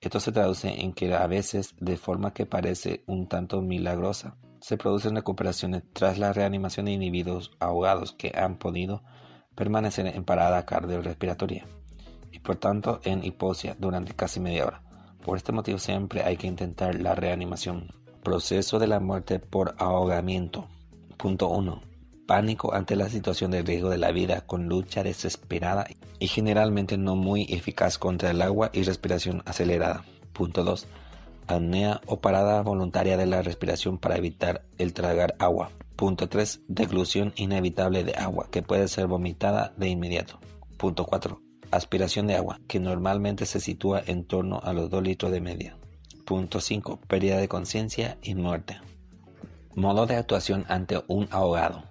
Esto 0.00 0.20
se 0.20 0.32
traduce 0.32 0.80
en 0.80 0.92
que 0.92 1.12
a 1.12 1.26
veces, 1.26 1.74
de 1.80 1.96
forma 1.96 2.32
que 2.32 2.46
parece 2.46 3.02
un 3.06 3.26
tanto 3.26 3.60
milagrosa, 3.62 4.36
se 4.60 4.76
producen 4.76 5.16
recuperaciones 5.16 5.82
tras 5.92 6.18
la 6.18 6.32
reanimación 6.32 6.86
de 6.86 6.92
individuos 6.92 7.50
ahogados 7.58 8.12
que 8.12 8.32
han 8.36 8.58
podido 8.58 9.02
permanecer 9.56 10.06
en 10.06 10.24
parada 10.24 10.64
cardiorrespiratoria 10.64 11.66
y 12.30 12.38
por 12.38 12.56
tanto 12.56 13.00
en 13.02 13.24
hipoxia 13.24 13.76
durante 13.78 14.14
casi 14.14 14.38
media 14.38 14.66
hora. 14.66 14.82
Por 15.24 15.36
este 15.36 15.52
motivo 15.52 15.78
siempre 15.78 16.22
hay 16.22 16.36
que 16.36 16.46
intentar 16.46 16.94
la 17.00 17.14
reanimación. 17.14 17.92
Proceso 18.28 18.78
de 18.78 18.86
la 18.86 19.00
muerte 19.00 19.38
por 19.38 19.74
ahogamiento. 19.78 20.68
Punto 21.16 21.48
1 21.48 21.80
pánico 22.26 22.74
ante 22.74 22.94
la 22.94 23.08
situación 23.08 23.52
de 23.52 23.62
riesgo 23.62 23.88
de 23.88 23.96
la 23.96 24.12
vida 24.12 24.42
con 24.42 24.68
lucha 24.68 25.02
desesperada 25.02 25.86
y 26.18 26.26
generalmente 26.26 26.98
no 26.98 27.16
muy 27.16 27.46
eficaz 27.48 27.96
contra 27.96 28.30
el 28.30 28.42
agua 28.42 28.68
y 28.74 28.82
respiración 28.82 29.42
acelerada. 29.46 30.04
Punto 30.34 30.62
2. 30.62 30.86
Apnea 31.46 32.02
o 32.04 32.20
parada 32.20 32.60
voluntaria 32.60 33.16
de 33.16 33.24
la 33.24 33.40
respiración 33.40 33.96
para 33.96 34.18
evitar 34.18 34.62
el 34.76 34.92
tragar 34.92 35.34
agua. 35.38 35.70
Punto 35.96 36.28
3. 36.28 36.60
Deglución 36.68 37.32
inevitable 37.36 38.04
de 38.04 38.12
agua 38.12 38.48
que 38.50 38.60
puede 38.60 38.88
ser 38.88 39.06
vomitada 39.06 39.72
de 39.78 39.88
inmediato. 39.88 40.38
Punto 40.76 41.06
4. 41.06 41.40
Aspiración 41.70 42.26
de 42.26 42.36
agua 42.36 42.60
que 42.68 42.78
normalmente 42.78 43.46
se 43.46 43.58
sitúa 43.58 44.02
en 44.04 44.26
torno 44.26 44.60
a 44.62 44.74
los 44.74 44.90
2 44.90 45.02
litros 45.02 45.32
de 45.32 45.40
media. 45.40 45.78
Punto 46.28 46.60
5. 46.60 47.00
Pérdida 47.08 47.38
de 47.38 47.48
conciencia 47.48 48.18
y 48.20 48.34
muerte. 48.34 48.78
Modo 49.74 50.04
de 50.04 50.16
actuación 50.16 50.66
ante 50.68 51.02
un 51.08 51.26
ahogado. 51.30 51.84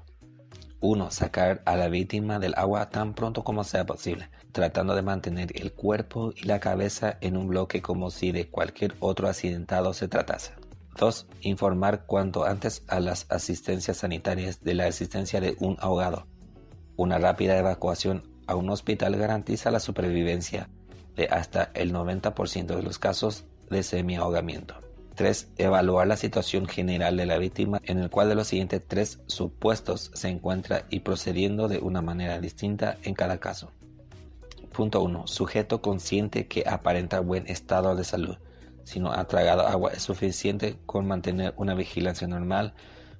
1. 0.79 1.09
Sacar 1.09 1.63
a 1.65 1.75
la 1.75 1.87
víctima 1.87 2.37
del 2.37 2.53
agua 2.55 2.91
tan 2.91 3.15
pronto 3.15 3.43
como 3.43 3.63
sea 3.63 3.87
posible, 3.87 4.29
tratando 4.51 4.93
de 4.93 5.01
mantener 5.01 5.59
el 5.59 5.73
cuerpo 5.73 6.33
y 6.35 6.45
la 6.45 6.59
cabeza 6.59 7.17
en 7.21 7.35
un 7.35 7.47
bloque 7.47 7.81
como 7.81 8.11
si 8.11 8.31
de 8.31 8.47
cualquier 8.47 8.93
otro 8.99 9.27
accidentado 9.27 9.95
se 9.95 10.07
tratase. 10.07 10.53
2. 10.99 11.25
Informar 11.41 12.05
cuanto 12.05 12.45
antes 12.45 12.83
a 12.89 12.99
las 12.99 13.25
asistencias 13.31 13.97
sanitarias 13.97 14.61
de 14.61 14.75
la 14.75 14.85
existencia 14.85 15.41
de 15.41 15.55
un 15.59 15.77
ahogado. 15.79 16.27
Una 16.95 17.17
rápida 17.17 17.57
evacuación 17.57 18.21
a 18.45 18.53
un 18.53 18.69
hospital 18.69 19.15
garantiza 19.15 19.71
la 19.71 19.79
supervivencia 19.79 20.69
de 21.15 21.25
hasta 21.25 21.71
el 21.73 21.91
90% 21.91 22.75
de 22.75 22.83
los 22.83 22.99
casos 22.99 23.47
de 23.69 23.83
semi-ahogamiento. 23.83 24.75
3. 25.17 25.49
Evaluar 25.57 26.07
la 26.07 26.15
situación 26.15 26.67
general 26.67 27.17
de 27.17 27.25
la 27.25 27.39
víctima 27.39 27.81
en 27.85 27.97
el 27.97 28.11
cual 28.11 28.29
de 28.29 28.35
los 28.35 28.47
siguientes 28.47 28.83
tres 28.87 29.19
supuestos 29.25 30.11
se 30.13 30.29
encuentra 30.29 30.85
y 30.91 30.99
procediendo 30.99 31.67
de 31.67 31.79
una 31.79 32.03
manera 32.03 32.39
distinta 32.39 32.97
en 33.01 33.15
cada 33.15 33.39
caso. 33.39 33.71
Punto 34.71 35.01
1. 35.01 35.25
Sujeto 35.25 35.81
consciente 35.81 36.47
que 36.47 36.65
aparenta 36.67 37.19
buen 37.19 37.47
estado 37.47 37.95
de 37.95 38.03
salud. 38.03 38.37
Si 38.83 38.99
no 38.99 39.11
ha 39.11 39.25
tragado 39.25 39.65
agua 39.65 39.91
es 39.91 40.03
suficiente 40.03 40.77
con 40.85 41.07
mantener 41.07 41.55
una 41.57 41.73
vigilancia 41.73 42.27
normal 42.27 42.75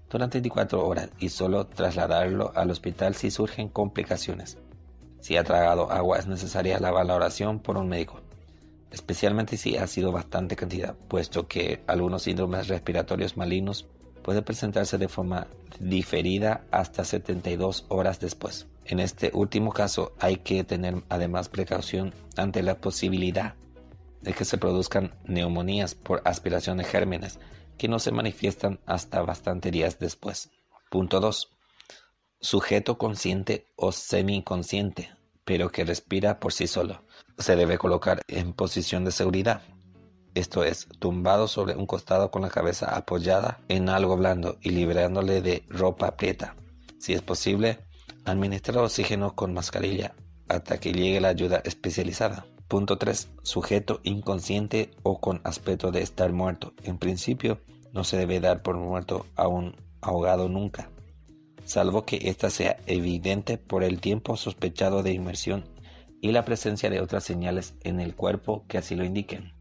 durante 0.08 0.38
24 0.38 0.88
horas 0.88 1.10
y 1.18 1.30
solo 1.30 1.66
trasladarlo 1.66 2.51
al 2.56 2.70
hospital 2.70 3.16
si 3.16 3.32
surgen 3.32 3.70
complicaciones. 3.70 4.60
Si 5.20 5.36
ha 5.36 5.44
tragado 5.44 5.92
agua 5.92 6.20
es 6.20 6.27
necesaria 6.27 6.80
la 6.80 6.92
valoración 6.92 7.60
por 7.60 7.77
un 7.77 7.89
médico 7.89 8.22
especialmente 8.91 9.58
si 9.58 9.77
ha 9.77 9.88
sido 9.88 10.12
bastante 10.12 10.56
cantidad, 10.56 10.96
puesto 11.08 11.48
que 11.48 11.84
algunos 11.88 12.24
síndromes 12.24 12.67
respiratorios 12.67 13.38
malignos 13.38 13.88
pueden 14.24 14.44
presentarse 14.44 14.98
de 14.98 15.08
forma 15.08 15.48
diferida 15.79 16.65
hasta 16.72 17.06
72 17.06 17.86
horas 17.89 18.20
después. 18.20 18.67
En 18.86 19.00
este 19.00 19.32
último 19.34 19.72
caso 19.72 20.13
hay 20.20 20.38
que 20.38 20.63
tener 20.63 21.03
además 21.10 21.50
precaución 21.50 22.13
ante 22.36 22.63
la 22.63 22.75
posibilidad 22.75 23.56
de 24.22 24.34
que 24.34 24.46
se 24.46 24.58
produzcan 24.58 25.13
neumonías 25.25 25.96
por 25.96 26.22
aspiración 26.25 26.77
de 26.77 26.84
gérmenes 26.84 27.39
que 27.77 27.88
no 27.88 28.00
se 28.00 28.12
manifiestan 28.12 28.79
hasta 28.86 29.22
bastante 29.22 29.72
días 29.72 30.00
después. 30.00 30.50
Punto 30.89 31.20
2. 31.20 31.50
Sujeto 32.39 32.98
consciente 32.98 33.67
o 33.75 33.91
semiconsciente 33.91 35.17
pero 35.48 35.72
que 35.72 35.86
respira 35.86 36.41
por 36.41 36.51
sí 36.51 36.67
solo. 36.67 37.03
Se 37.38 37.56
debe 37.56 37.77
colocar 37.77 38.22
en 38.27 38.53
posición 38.53 39.06
de 39.06 39.12
seguridad, 39.12 39.62
esto 40.34 40.63
es, 40.63 40.88
tumbado 41.00 41.48
sobre 41.48 41.75
un 41.75 41.86
costado 41.86 42.29
con 42.32 42.41
la 42.41 42.50
cabeza 42.50 42.96
apoyada 42.96 43.60
en 43.70 43.89
algo 43.89 44.17
blando 44.17 44.58
y 44.62 44.70
liberándole 44.70 45.41
de 45.41 45.63
ropa 45.67 46.08
aprieta. 46.08 46.56
Si 47.00 47.13
es 47.13 47.22
posible, 47.22 47.79
administrar 48.25 48.84
oxígeno 48.84 49.36
con 49.36 49.53
mascarilla 49.53 50.13
hasta 50.48 50.79
que 50.79 50.94
llegue 50.94 51.22
la 51.22 51.29
ayuda 51.29 51.62
especializada. 51.63 52.46
Punto 52.67 52.98
3. 52.98 53.29
Sujeto 53.44 54.00
inconsciente 54.03 54.91
o 55.03 55.20
con 55.20 55.41
aspecto 55.44 55.91
de 55.91 56.01
estar 56.01 56.32
muerto. 56.32 56.74
En 56.84 56.98
principio, 56.98 57.62
no 57.94 58.03
se 58.03 58.17
debe 58.17 58.39
dar 58.39 58.62
por 58.62 58.77
muerto 58.77 59.25
a 59.36 59.48
un 59.48 59.75
ahogado 60.01 60.50
nunca 60.50 60.89
salvo 61.67 62.06
que 62.06 62.29
ésta 62.29 62.50
sea 62.50 62.77
evidente 62.88 63.58
por 63.58 63.84
el 63.84 64.00
tiempo 64.00 64.38
sospechado 64.38 65.03
de 65.03 65.12
inmersión 65.12 65.65
y 66.21 66.31
la 66.31 66.45
presencia 66.45 66.89
de 66.89 67.01
otras 67.01 67.24
señales 67.24 67.75
en 67.83 68.00
el 68.00 68.15
cuerpo 68.15 68.65
que 68.67 68.77
así 68.77 68.95
lo 68.95 69.03
indiquen. 69.03 69.53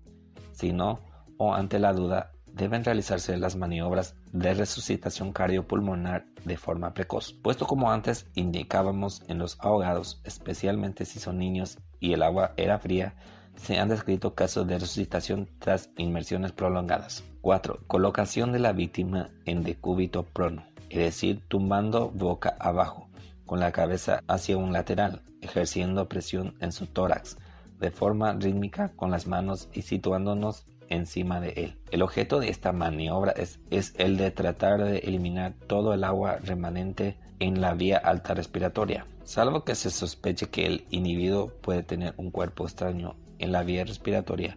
Si 0.52 0.72
no, 0.72 1.00
o 1.36 1.54
ante 1.54 1.78
la 1.78 1.92
duda, 1.92 2.32
deben 2.46 2.84
realizarse 2.84 3.36
las 3.36 3.56
maniobras 3.56 4.14
de 4.32 4.54
resucitación 4.54 5.32
cardiopulmonar 5.32 6.24
de 6.44 6.56
forma 6.56 6.94
precoz, 6.94 7.32
puesto 7.32 7.66
como 7.66 7.90
antes 7.90 8.26
indicábamos 8.34 9.22
en 9.28 9.38
los 9.38 9.58
ahogados, 9.60 10.20
especialmente 10.24 11.04
si 11.04 11.18
son 11.18 11.38
niños 11.38 11.78
y 12.00 12.14
el 12.14 12.22
agua 12.22 12.54
era 12.56 12.78
fría, 12.78 13.14
se 13.56 13.78
han 13.78 13.88
descrito 13.88 14.34
casos 14.34 14.66
de 14.66 14.78
resucitación 14.78 15.48
tras 15.58 15.90
inmersiones 15.96 16.52
prolongadas. 16.52 17.24
4. 17.42 17.80
Colocación 17.86 18.52
de 18.52 18.58
la 18.58 18.72
víctima 18.72 19.30
en 19.44 19.62
decúbito 19.62 20.24
prono 20.24 20.64
es 20.90 20.98
decir, 20.98 21.42
tumbando 21.48 22.10
boca 22.10 22.56
abajo, 22.58 23.08
con 23.46 23.60
la 23.60 23.72
cabeza 23.72 24.22
hacia 24.26 24.56
un 24.56 24.72
lateral, 24.72 25.22
ejerciendo 25.40 26.08
presión 26.08 26.54
en 26.60 26.72
su 26.72 26.86
tórax, 26.86 27.38
de 27.78 27.90
forma 27.90 28.32
rítmica 28.34 28.92
con 28.96 29.10
las 29.10 29.26
manos 29.26 29.68
y 29.72 29.82
situándonos 29.82 30.66
encima 30.88 31.40
de 31.40 31.50
él. 31.50 31.78
El 31.90 32.02
objeto 32.02 32.40
de 32.40 32.50
esta 32.50 32.72
maniobra 32.72 33.32
es, 33.32 33.60
es, 33.70 33.94
el 33.96 34.16
de 34.16 34.30
tratar 34.30 34.82
de 34.84 34.98
eliminar 34.98 35.54
todo 35.66 35.94
el 35.94 36.04
agua 36.04 36.36
remanente 36.36 37.18
en 37.38 37.60
la 37.60 37.74
vía 37.74 37.98
alta 37.98 38.34
respiratoria, 38.34 39.06
salvo 39.24 39.64
que 39.64 39.74
se 39.74 39.90
sospeche 39.90 40.48
que 40.48 40.66
el 40.66 40.86
individuo 40.90 41.52
puede 41.60 41.82
tener 41.82 42.14
un 42.16 42.30
cuerpo 42.30 42.64
extraño 42.64 43.16
en 43.38 43.52
la 43.52 43.62
vía 43.62 43.84
respiratoria 43.84 44.56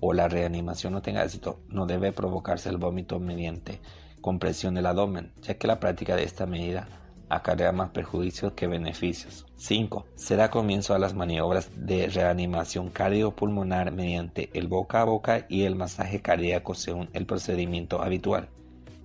o 0.00 0.12
la 0.12 0.28
reanimación 0.28 0.92
no 0.92 1.02
tenga 1.02 1.24
éxito, 1.24 1.60
no 1.68 1.86
debe 1.86 2.12
provocarse 2.12 2.68
el 2.68 2.76
vómito 2.76 3.18
mediante 3.18 3.80
compresión 4.20 4.74
del 4.74 4.86
abdomen, 4.86 5.32
ya 5.42 5.54
que 5.54 5.66
la 5.66 5.80
práctica 5.80 6.16
de 6.16 6.24
esta 6.24 6.46
medida 6.46 6.88
acarrea 7.28 7.72
más 7.72 7.90
perjuicios 7.90 8.52
que 8.52 8.66
beneficios. 8.66 9.46
5. 9.56 10.06
Se 10.14 10.36
da 10.36 10.50
comienzo 10.50 10.94
a 10.94 10.98
las 10.98 11.14
maniobras 11.14 11.70
de 11.74 12.08
reanimación 12.08 12.90
cardiopulmonar 12.90 13.92
mediante 13.92 14.50
el 14.54 14.68
boca 14.68 15.00
a 15.00 15.04
boca 15.04 15.46
y 15.48 15.62
el 15.62 15.76
masaje 15.76 16.20
cardíaco 16.20 16.74
según 16.74 17.08
el 17.12 17.26
procedimiento 17.26 18.02
habitual, 18.02 18.48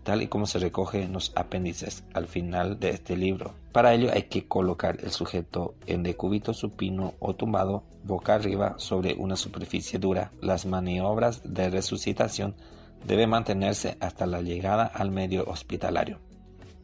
tal 0.03 0.21
y 0.21 0.27
como 0.27 0.45
se 0.45 0.59
recoge 0.59 1.03
en 1.03 1.13
los 1.13 1.31
apéndices 1.35 2.03
al 2.13 2.27
final 2.27 2.79
de 2.79 2.89
este 2.91 3.15
libro. 3.17 3.53
Para 3.71 3.93
ello 3.93 4.09
hay 4.13 4.23
que 4.23 4.47
colocar 4.47 4.97
el 5.01 5.11
sujeto 5.11 5.75
en 5.87 6.03
decúbito 6.03 6.53
supino 6.53 7.13
o 7.19 7.35
tumbado 7.35 7.83
boca 8.03 8.35
arriba 8.35 8.75
sobre 8.77 9.13
una 9.13 9.35
superficie 9.35 9.99
dura. 9.99 10.31
Las 10.41 10.65
maniobras 10.65 11.41
de 11.43 11.69
resucitación 11.69 12.55
debe 13.05 13.27
mantenerse 13.27 13.97
hasta 13.99 14.25
la 14.25 14.41
llegada 14.41 14.85
al 14.85 15.11
medio 15.11 15.45
hospitalario. 15.45 16.19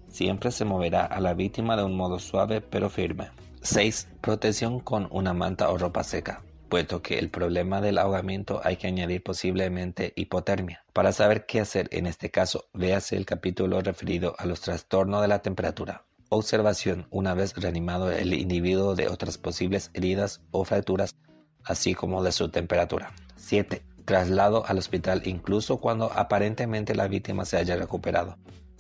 Siempre 0.10 0.52
se 0.52 0.66
moverá 0.66 1.06
a 1.06 1.20
la 1.20 1.34
víctima 1.34 1.76
de 1.76 1.84
un 1.84 1.96
modo 1.96 2.20
suave 2.20 2.62
pero 2.62 2.90
firme. 2.90 3.30
6. 3.62 4.08
Protección 4.22 4.80
con 4.80 5.08
una 5.12 5.34
manta 5.34 5.70
o 5.70 5.78
ropa 5.78 6.04
seca, 6.04 6.42
puesto 6.70 7.02
que 7.02 7.20
el 7.20 7.30
problema 7.30 7.82
del 7.82 7.98
ahogamiento 7.98 8.62
hay 8.64 8.78
que 8.78 8.88
añadir 8.88 9.24
posiblemente 9.24 10.14
hipotermia. 10.16 10.84
Para 10.94 11.12
saber 11.12 11.46
qué 11.46 11.60
hacer 11.60 11.90
en 11.92 12.08
este 12.08 12.32
caso, 12.32 12.66
véase 12.74 13.18
el 13.18 13.26
capítulo 13.26 13.82
referido 13.82 14.36
a 14.38 14.46
los 14.46 14.62
trastornos 14.62 15.22
de 15.22 15.28
la 15.28 15.40
temperatura. 15.40 16.04
Observación 16.30 17.08
una 17.10 17.34
vez 17.34 17.56
reanimado 17.56 18.12
el 18.12 18.34
individuo 18.34 18.96
de 18.96 19.08
otras 19.08 19.38
posibles 19.38 19.92
heridas 19.94 20.42
o 20.52 20.66
fracturas, 20.66 21.16
así 21.64 21.94
como 21.94 22.24
de 22.24 22.32
su 22.32 22.50
temperatura. 22.50 23.14
7. 23.36 23.82
Traslado 24.06 24.66
al 24.66 24.78
hospital 24.78 25.22
incluso 25.26 25.78
cuando 25.78 26.12
aparentemente 26.14 26.96
la 26.96 27.08
víctima 27.08 27.44
se 27.46 27.58
haya 27.58 27.76
recuperado, 27.76 28.38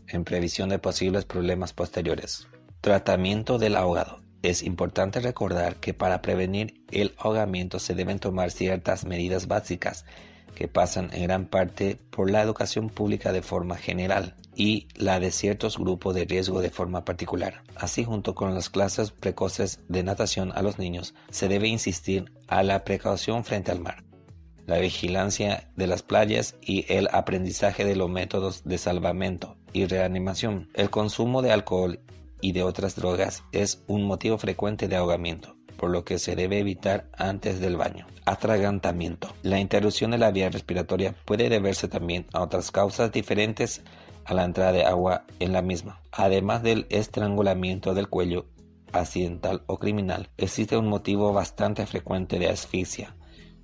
en 0.07 0.23
previsión 0.23 0.69
de 0.69 0.79
posibles 0.79 1.25
problemas 1.25 1.73
posteriores. 1.73 2.47
Tratamiento 2.81 3.57
del 3.57 3.75
ahogado. 3.75 4.21
Es 4.43 4.63
importante 4.63 5.19
recordar 5.19 5.77
que 5.77 5.93
para 5.93 6.21
prevenir 6.21 6.83
el 6.91 7.15
ahogamiento 7.17 7.79
se 7.79 7.95
deben 7.95 8.19
tomar 8.19 8.51
ciertas 8.51 9.05
medidas 9.05 9.47
básicas 9.47 10.05
que 10.57 10.67
pasan 10.67 11.09
en 11.13 11.23
gran 11.23 11.45
parte 11.45 11.99
por 12.09 12.31
la 12.31 12.41
educación 12.41 12.89
pública 12.89 13.31
de 13.31 13.43
forma 13.43 13.77
general 13.77 14.35
y 14.55 14.87
la 14.95 15.19
de 15.19 15.31
ciertos 15.31 15.77
grupos 15.77 16.15
de 16.15 16.25
riesgo 16.25 16.61
de 16.61 16.71
forma 16.71 17.05
particular. 17.05 17.61
Así 17.75 18.03
junto 18.03 18.33
con 18.33 18.55
las 18.55 18.69
clases 18.69 19.11
precoces 19.11 19.81
de 19.87 20.01
natación 20.01 20.51
a 20.55 20.63
los 20.63 20.79
niños, 20.79 21.13
se 21.29 21.47
debe 21.47 21.67
insistir 21.67 22.31
a 22.47 22.63
la 22.63 22.83
precaución 22.83 23.43
frente 23.43 23.71
al 23.71 23.81
mar, 23.81 24.03
la 24.67 24.77
vigilancia 24.77 25.67
de 25.75 25.87
las 25.87 26.03
playas 26.03 26.55
y 26.61 26.85
el 26.93 27.09
aprendizaje 27.11 27.83
de 27.83 27.95
los 27.95 28.09
métodos 28.09 28.63
de 28.63 28.77
salvamento 28.77 29.57
y 29.73 29.85
reanimación. 29.87 30.69
El 30.75 30.91
consumo 30.91 31.41
de 31.41 31.51
alcohol 31.51 31.99
y 32.41 32.51
de 32.51 32.61
otras 32.61 32.95
drogas 32.95 33.43
es 33.51 33.83
un 33.87 34.03
motivo 34.03 34.37
frecuente 34.37 34.87
de 34.87 34.97
ahogamiento 34.97 35.57
por 35.77 35.91
lo 35.91 36.03
que 36.03 36.19
se 36.19 36.35
debe 36.35 36.59
evitar 36.59 37.07
antes 37.15 37.59
del 37.59 37.77
baño. 37.77 38.07
Atragantamiento. 38.25 39.33
La 39.43 39.59
interrupción 39.59 40.11
de 40.11 40.17
la 40.17 40.31
vía 40.31 40.49
respiratoria 40.49 41.15
puede 41.23 41.49
deberse 41.49 41.87
también 41.87 42.25
a 42.33 42.41
otras 42.41 42.71
causas 42.71 43.11
diferentes 43.11 43.83
a 44.25 44.33
la 44.33 44.43
entrada 44.43 44.73
de 44.73 44.83
agua 44.83 45.23
en 45.39 45.53
la 45.53 45.61
misma. 45.61 46.01
Además 46.11 46.63
del 46.63 46.87
estrangulamiento 46.89 47.93
del 47.93 48.09
cuello 48.09 48.47
accidental 48.91 49.63
o 49.67 49.77
criminal, 49.79 50.29
existe 50.37 50.75
un 50.75 50.87
motivo 50.87 51.31
bastante 51.31 51.85
frecuente 51.85 52.39
de 52.39 52.49
asfixia, 52.49 53.15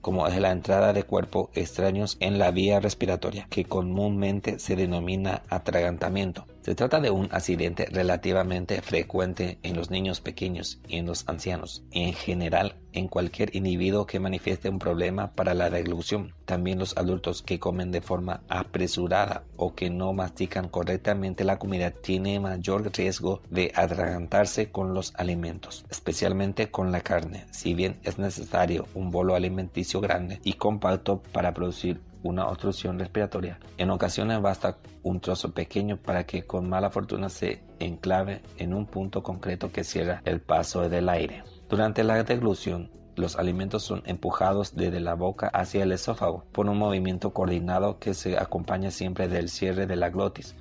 como 0.04 0.28
es 0.28 0.38
la 0.38 0.52
entrada 0.52 0.92
de 0.92 1.04
cuerpos 1.04 1.50
extraños 1.56 2.18
en 2.20 2.38
la 2.38 2.52
vía 2.52 2.82
respiratoria, 2.82 3.48
que 3.50 3.64
comúnmente 3.64 4.60
se 4.60 4.76
denomina 4.76 5.44
atragantamiento. 5.48 6.46
Se 6.64 6.76
trata 6.76 7.02
de 7.02 7.12
un 7.12 7.28
accidente 7.32 7.88
relativamente 7.92 8.82
frecuente 8.82 9.60
en 9.64 9.76
los 9.76 9.92
niños 9.92 10.22
pequeños 10.22 10.80
y 10.88 10.96
en 10.96 11.06
los 11.06 11.28
ancianos, 11.28 11.84
y 11.92 12.04
en 12.04 12.14
general 12.14 12.78
en 12.94 13.10
cualquier 13.10 13.54
individuo 13.54 14.06
que 14.06 14.22
manifieste 14.22 14.70
un 14.70 14.80
problema 14.80 15.34
para 15.34 15.56
la 15.56 15.70
deglución. 15.70 16.34
También 16.46 16.80
los 16.80 16.96
adultos 16.96 17.42
que 17.42 17.60
comen 17.60 17.92
de 17.92 18.00
forma 18.00 18.44
apresurada 18.48 19.44
o 19.58 19.76
que 19.76 19.90
no 19.90 20.14
mastican 20.14 20.70
correctamente 20.70 21.44
la 21.44 21.60
comida 21.60 21.92
tienen 21.92 22.44
mayor 22.44 22.90
riesgo 22.96 23.42
de 23.50 23.74
atragantarse 23.76 24.72
con 24.72 24.94
los 24.94 25.14
alimentos, 25.18 25.84
especialmente 25.90 26.72
con 26.72 26.94
la 26.94 27.02
carne, 27.02 27.46
si 27.52 27.74
bien 27.74 28.00
es 28.04 28.20
necesario 28.20 28.88
un 28.94 29.12
bolo 29.12 29.36
alimenticio 29.36 30.00
grande 30.00 30.40
y 30.46 30.54
compacto 30.54 31.22
para 31.34 31.54
producir 31.54 32.00
una 32.24 32.48
obstrucción 32.48 32.98
respiratoria. 32.98 33.60
En 33.78 33.92
ocasiones 33.92 34.42
basta 34.42 34.78
un 35.04 35.20
trozo 35.20 35.54
pequeño 35.54 35.98
para 35.98 36.26
que 36.26 36.46
con 36.46 36.68
mala 36.68 36.90
fortuna 36.90 37.30
se 37.30 37.64
enclave 37.80 38.42
en 38.58 38.74
un 38.74 38.86
punto 38.86 39.22
concreto 39.22 39.72
que 39.72 39.84
cierra 39.84 40.22
el 40.26 40.42
paso 40.42 40.90
del 40.90 41.10
aire. 41.10 41.44
Durante 41.70 42.04
la 42.04 42.24
deglución, 42.24 42.90
los 43.16 43.36
alimentos 43.36 43.84
son 43.84 44.02
empujados 44.06 44.76
desde 44.76 45.00
la 45.00 45.14
boca 45.14 45.48
hacia 45.48 45.84
el 45.84 45.92
esófago 45.92 46.46
por 46.52 46.68
un 46.68 46.78
movimiento 46.78 47.32
coordinado 47.32 48.00
que 48.00 48.14
se 48.14 48.38
acompaña 48.38 48.90
siempre 48.90 49.28
del 49.28 49.50
cierre 49.50 49.86
de 49.86 49.96
la 49.96 50.10
glotis 50.10 50.56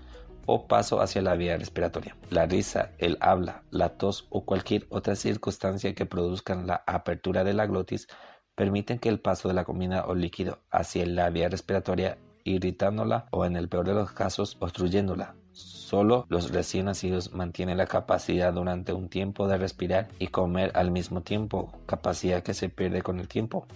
o 0.47 0.67
paso 0.67 1.01
hacia 1.01 1.23
la 1.23 1.35
vía 1.35 1.57
respiratoria. 1.57 2.17
La 2.31 2.47
risa, 2.47 2.91
el 2.99 3.17
habla, 3.21 3.63
la 3.71 3.91
tos 3.91 4.27
o 4.31 4.45
cualquier 4.45 4.87
otra 4.91 5.15
circunstancia 5.15 5.95
que 5.95 6.05
produzcan 6.05 6.67
la 6.67 6.83
apertura 6.87 7.45
de 7.45 7.55
la 7.55 7.67
glotis 7.67 8.09
permiten 8.55 8.99
que 8.99 9.09
el 9.09 9.21
paso 9.21 9.49
de 9.49 9.55
la 9.55 9.65
comida 9.65 10.05
o 10.07 10.15
líquido 10.15 10.61
hacia 10.71 11.07
la 11.07 11.31
vía 11.31 11.49
respiratoria 11.49 12.19
irritándola 12.45 13.27
o 13.31 13.45
en 13.45 13.57
el 13.57 13.69
peor 13.69 13.87
de 13.87 13.95
los 13.95 14.13
casos 14.13 14.57
obstruyéndola. 14.61 15.35
Solo 15.53 16.27
los 16.29 16.51
recién 16.51 16.87
nacidos 16.87 17.33
mantienen 17.33 17.77
la 17.77 17.87
capacidad 17.87 18.53
durante 18.53 18.93
un 18.93 19.09
tiempo 19.09 19.47
de 19.47 19.59
respirar 19.59 20.09
y 20.19 20.29
comer 20.29 20.73
al 20.75 20.91
mismo 20.91 21.21
tiempo, 21.21 21.71
capacidad 21.87 22.43
que 22.43 22.55
se 22.55 22.69
pierde 22.69 23.03
con 23.03 23.21
el 23.21 23.29
tiempo 23.29 23.67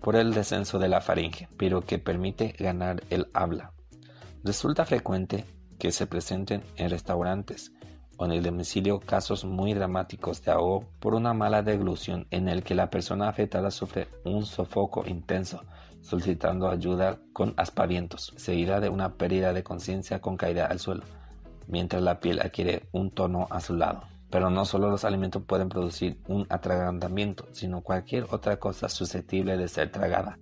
por 0.00 0.16
el 0.16 0.34
descenso 0.34 0.78
de 0.78 0.88
la 0.88 1.00
faringe, 1.00 1.48
pero 1.56 1.80
que 1.80 1.98
permite 1.98 2.54
ganar 2.58 3.02
el 3.08 3.28
habla. 3.32 3.72
Resulta 4.42 4.84
frecuente 4.84 5.46
que 5.78 5.92
se 5.92 6.06
presenten 6.06 6.62
en 6.76 6.90
restaurantes 6.90 7.72
o 8.16 8.24
en 8.24 8.32
el 8.32 8.42
domicilio 8.42 9.00
casos 9.00 9.44
muy 9.44 9.74
dramáticos 9.74 10.42
de 10.42 10.52
ahogo 10.52 10.86
por 11.00 11.14
una 11.14 11.34
mala 11.34 11.62
deglución 11.62 12.26
en 12.30 12.48
el 12.48 12.62
que 12.62 12.74
la 12.74 12.90
persona 12.90 13.28
afectada 13.28 13.70
sufre 13.70 14.08
un 14.24 14.44
sofoco 14.44 15.04
intenso, 15.06 15.62
solicitando 16.00 16.68
ayuda 16.68 17.18
con 17.32 17.54
aspavientos, 17.56 18.34
seguida 18.36 18.80
de 18.80 18.88
una 18.88 19.14
pérdida 19.14 19.52
de 19.52 19.62
conciencia 19.62 20.20
con 20.20 20.36
caída 20.36 20.66
al 20.66 20.78
suelo, 20.78 21.02
mientras 21.66 22.02
la 22.02 22.20
piel 22.20 22.40
adquiere 22.40 22.88
un 22.92 23.10
tono 23.10 23.46
azulado. 23.50 24.02
Pero 24.30 24.50
no 24.50 24.64
solo 24.64 24.90
los 24.90 25.04
alimentos 25.04 25.42
pueden 25.44 25.68
producir 25.68 26.18
un 26.28 26.46
atragantamiento, 26.50 27.46
sino 27.52 27.82
cualquier 27.82 28.26
otra 28.30 28.58
cosa 28.58 28.88
susceptible 28.88 29.56
de 29.56 29.68
ser 29.68 29.90
tragada. 29.92 30.38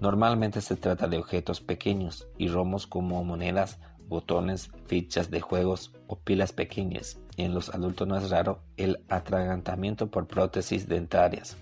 Normalmente 0.00 0.60
se 0.60 0.74
trata 0.74 1.06
de 1.06 1.18
objetos 1.18 1.60
pequeños 1.60 2.26
y 2.36 2.48
romos 2.48 2.88
como 2.88 3.22
monedas, 3.22 3.78
botones, 4.12 4.70
fichas 4.86 5.30
de 5.30 5.40
juegos 5.40 5.92
o 6.06 6.16
pilas 6.16 6.52
pequeñas, 6.52 7.18
y 7.36 7.42
en 7.42 7.54
los 7.54 7.70
adultos 7.70 8.06
no 8.06 8.16
es 8.16 8.30
raro 8.30 8.60
el 8.76 9.00
atragantamiento 9.08 10.08
por 10.08 10.28
prótesis 10.28 10.88
dentarias, 10.88 11.56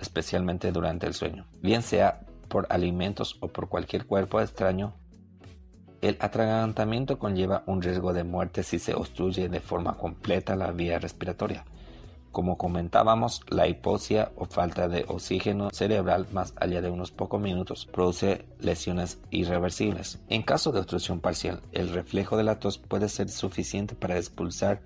especialmente 0.00 0.72
durante 0.72 1.06
el 1.06 1.12
sueño, 1.12 1.46
bien 1.60 1.82
sea 1.82 2.20
por 2.48 2.66
alimentos 2.70 3.36
o 3.40 3.48
por 3.48 3.68
cualquier 3.68 4.06
cuerpo 4.06 4.40
extraño. 4.40 4.94
El 6.00 6.16
atragantamiento 6.20 7.18
conlleva 7.18 7.64
un 7.66 7.82
riesgo 7.82 8.12
de 8.12 8.24
muerte 8.24 8.62
si 8.62 8.78
se 8.78 8.94
obstruye 8.94 9.48
de 9.48 9.60
forma 9.60 9.96
completa 9.96 10.56
la 10.56 10.70
vía 10.70 10.98
respiratoria. 10.98 11.64
Como 12.36 12.58
comentábamos, 12.58 13.40
la 13.48 13.66
hipoxia 13.66 14.30
o 14.36 14.44
falta 14.44 14.88
de 14.88 15.06
oxígeno 15.08 15.70
cerebral 15.70 16.26
más 16.32 16.52
allá 16.60 16.82
de 16.82 16.90
unos 16.90 17.10
pocos 17.10 17.40
minutos 17.40 17.88
produce 17.90 18.44
lesiones 18.60 19.18
irreversibles. 19.30 20.20
En 20.28 20.42
caso 20.42 20.70
de 20.70 20.80
obstrucción 20.80 21.20
parcial, 21.20 21.62
el 21.72 21.88
reflejo 21.88 22.36
de 22.36 22.44
la 22.44 22.58
tos 22.58 22.76
puede 22.76 23.08
ser 23.08 23.30
suficiente 23.30 23.94
para 23.94 24.18
expulsar 24.18 24.82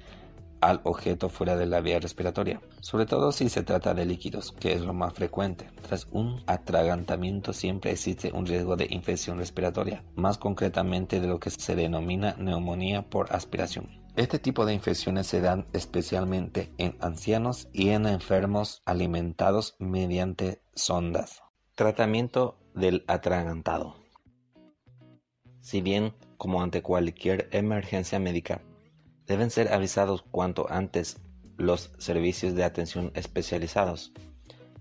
al 0.60 0.80
objeto 0.84 1.28
fuera 1.28 1.56
de 1.56 1.66
la 1.66 1.80
vía 1.80 1.98
respiratoria, 1.98 2.60
sobre 2.78 3.06
todo 3.06 3.32
si 3.32 3.48
se 3.48 3.64
trata 3.64 3.94
de 3.94 4.06
líquidos, 4.06 4.52
que 4.52 4.72
es 4.72 4.82
lo 4.82 4.94
más 4.94 5.12
frecuente. 5.14 5.68
Tras 5.82 6.06
un 6.12 6.44
atragantamiento 6.46 7.52
siempre 7.52 7.90
existe 7.90 8.30
un 8.32 8.46
riesgo 8.46 8.76
de 8.76 8.86
infección 8.90 9.38
respiratoria, 9.38 10.04
más 10.14 10.38
concretamente 10.38 11.18
de 11.18 11.26
lo 11.26 11.40
que 11.40 11.50
se 11.50 11.74
denomina 11.74 12.36
neumonía 12.38 13.02
por 13.02 13.34
aspiración. 13.34 13.99
Este 14.16 14.38
tipo 14.38 14.66
de 14.66 14.74
infecciones 14.74 15.28
se 15.28 15.40
dan 15.40 15.66
especialmente 15.72 16.72
en 16.78 16.96
ancianos 17.00 17.68
y 17.72 17.90
en 17.90 18.06
enfermos 18.06 18.82
alimentados 18.84 19.76
mediante 19.78 20.62
sondas. 20.74 21.42
Tratamiento 21.76 22.58
del 22.74 23.04
atragantado. 23.06 23.96
Si 25.60 25.80
bien, 25.80 26.14
como 26.36 26.62
ante 26.62 26.82
cualquier 26.82 27.48
emergencia 27.52 28.18
médica, 28.18 28.62
deben 29.26 29.50
ser 29.50 29.72
avisados 29.72 30.22
cuanto 30.22 30.68
antes 30.70 31.20
los 31.56 31.92
servicios 31.98 32.54
de 32.54 32.64
atención 32.64 33.12
especializados, 33.14 34.12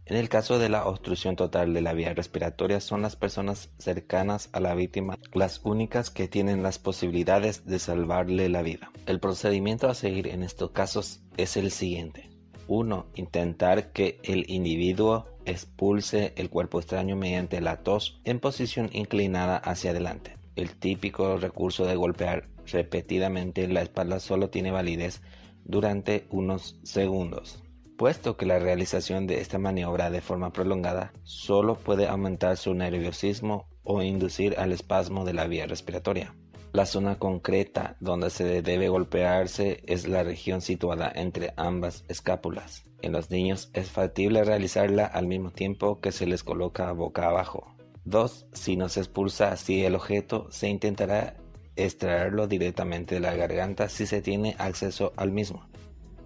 en 0.09 0.17
el 0.17 0.27
caso 0.27 0.57
de 0.57 0.69
la 0.69 0.85
obstrucción 0.85 1.35
total 1.35 1.71
de 1.71 1.81
la 1.81 1.93
vía 1.93 2.15
respiratoria 2.15 2.79
son 2.79 3.03
las 3.03 3.15
personas 3.15 3.69
cercanas 3.77 4.49
a 4.53 4.59
la 4.59 4.73
víctima 4.73 5.19
las 5.33 5.61
únicas 5.63 6.09
que 6.09 6.27
tienen 6.27 6.63
las 6.63 6.79
posibilidades 6.79 7.67
de 7.67 7.77
salvarle 7.77 8.49
la 8.49 8.63
vida. 8.63 8.91
El 9.05 9.19
procedimiento 9.19 9.87
a 9.87 9.93
seguir 9.93 10.27
en 10.27 10.41
estos 10.41 10.71
casos 10.71 11.21
es 11.37 11.57
el 11.57 11.69
siguiente. 11.69 12.27
1. 12.67 13.05
Intentar 13.13 13.91
que 13.91 14.19
el 14.23 14.49
individuo 14.49 15.27
expulse 15.45 16.33
el 16.37 16.49
cuerpo 16.49 16.79
extraño 16.79 17.15
mediante 17.15 17.61
la 17.61 17.77
tos 17.77 18.19
en 18.23 18.39
posición 18.39 18.89
inclinada 18.93 19.57
hacia 19.57 19.91
adelante. 19.91 20.37
El 20.55 20.75
típico 20.75 21.37
recurso 21.37 21.85
de 21.85 21.95
golpear 21.95 22.49
repetidamente 22.65 23.67
la 23.67 23.83
espalda 23.83 24.19
solo 24.19 24.49
tiene 24.49 24.71
validez 24.71 25.21
durante 25.65 26.25
unos 26.31 26.79
segundos 26.81 27.61
puesto 27.99 28.37
que 28.37 28.45
la 28.45 28.59
realización 28.59 29.27
de 29.27 29.41
esta 29.41 29.59
maniobra 29.59 30.09
de 30.09 30.21
forma 30.21 30.53
prolongada 30.53 31.11
solo 31.23 31.75
puede 31.75 32.07
aumentar 32.07 32.55
su 32.55 32.73
nerviosismo 32.73 33.67
o 33.83 34.01
inducir 34.01 34.57
al 34.57 34.71
espasmo 34.71 35.25
de 35.25 35.33
la 35.33 35.47
vía 35.47 35.67
respiratoria. 35.67 36.33
La 36.71 36.85
zona 36.85 37.19
concreta 37.19 37.97
donde 37.99 38.29
se 38.29 38.61
debe 38.61 38.87
golpearse 38.87 39.83
es 39.85 40.07
la 40.07 40.23
región 40.23 40.61
situada 40.61 41.11
entre 41.13 41.53
ambas 41.57 42.05
escápulas. 42.07 42.85
En 43.01 43.11
los 43.11 43.29
niños 43.31 43.69
es 43.73 43.91
factible 43.91 44.45
realizarla 44.45 45.05
al 45.05 45.27
mismo 45.27 45.51
tiempo 45.51 45.99
que 45.99 46.13
se 46.13 46.25
les 46.25 46.41
coloca 46.41 46.89
boca 46.93 47.27
abajo. 47.27 47.75
2. 48.05 48.47
Si 48.53 48.77
no 48.77 48.87
se 48.87 49.01
expulsa 49.01 49.51
así 49.51 49.83
el 49.83 49.95
objeto, 49.95 50.47
se 50.51 50.69
intentará 50.69 51.35
extraerlo 51.75 52.47
directamente 52.47 53.15
de 53.15 53.21
la 53.21 53.35
garganta 53.35 53.89
si 53.89 54.05
se 54.05 54.21
tiene 54.21 54.55
acceso 54.57 55.11
al 55.17 55.33
mismo. 55.33 55.68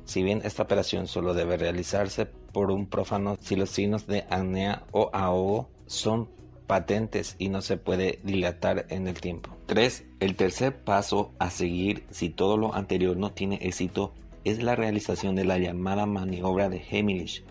Si 0.05 0.23
bien 0.23 0.41
esta 0.43 0.63
operación 0.63 1.07
solo 1.07 1.33
debe 1.33 1.57
realizarse 1.57 2.25
por 2.25 2.71
un 2.71 2.87
prófano 2.87 3.37
si 3.39 3.55
los 3.55 3.69
signos 3.69 4.05
de 4.07 4.25
apnea 4.29 4.83
o 4.91 5.09
ahogo 5.13 5.69
son 5.87 6.29
patentes 6.67 7.35
y 7.39 7.49
no 7.49 7.61
se 7.61 7.77
puede 7.77 8.19
dilatar 8.23 8.85
en 8.89 9.07
el 9.07 9.19
tiempo. 9.19 9.55
3. 9.67 10.05
El 10.19 10.35
tercer 10.35 10.83
paso 10.83 11.31
a 11.39 11.49
seguir 11.49 12.03
si 12.09 12.29
todo 12.29 12.57
lo 12.57 12.73
anterior 12.73 13.17
no 13.17 13.31
tiene 13.31 13.59
éxito 13.61 14.13
es 14.43 14.61
la 14.61 14.75
realización 14.75 15.35
de 15.35 15.45
la 15.45 15.57
llamada 15.57 16.05
maniobra 16.05 16.69
de 16.69 16.77
Heimlich. 16.77 17.43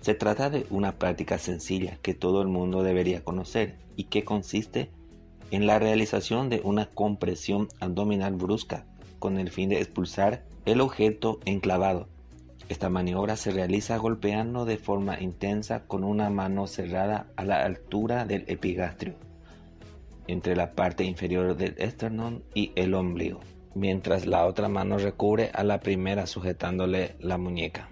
Se 0.00 0.14
trata 0.14 0.50
de 0.50 0.66
una 0.70 0.98
práctica 0.98 1.38
sencilla 1.38 1.98
que 2.02 2.14
todo 2.14 2.42
el 2.42 2.48
mundo 2.48 2.82
debería 2.82 3.24
conocer 3.24 3.76
y 3.96 4.04
que 4.04 4.24
consiste 4.24 4.90
en 5.50 5.66
la 5.66 5.78
realización 5.78 6.48
de 6.50 6.60
una 6.62 6.86
compresión 6.86 7.68
abdominal 7.80 8.34
brusca 8.34 8.84
con 9.18 9.38
el 9.38 9.50
fin 9.50 9.70
de 9.70 9.78
expulsar 9.78 10.44
el 10.66 10.80
objeto 10.80 11.38
enclavado. 11.44 12.08
Esta 12.68 12.90
maniobra 12.90 13.36
se 13.36 13.52
realiza 13.52 13.96
golpeando 13.98 14.64
de 14.64 14.76
forma 14.76 15.20
intensa 15.20 15.86
con 15.86 16.02
una 16.02 16.28
mano 16.28 16.66
cerrada 16.66 17.28
a 17.36 17.44
la 17.44 17.64
altura 17.64 18.24
del 18.24 18.44
epigastrio, 18.48 19.14
entre 20.26 20.56
la 20.56 20.72
parte 20.72 21.04
inferior 21.04 21.56
del 21.56 21.76
esternón 21.78 22.42
y 22.52 22.72
el 22.74 22.94
ombligo, 22.94 23.38
mientras 23.76 24.26
la 24.26 24.44
otra 24.44 24.68
mano 24.68 24.98
recubre 24.98 25.50
a 25.54 25.62
la 25.62 25.78
primera 25.78 26.26
sujetándole 26.26 27.14
la 27.20 27.38
muñeca. 27.38 27.88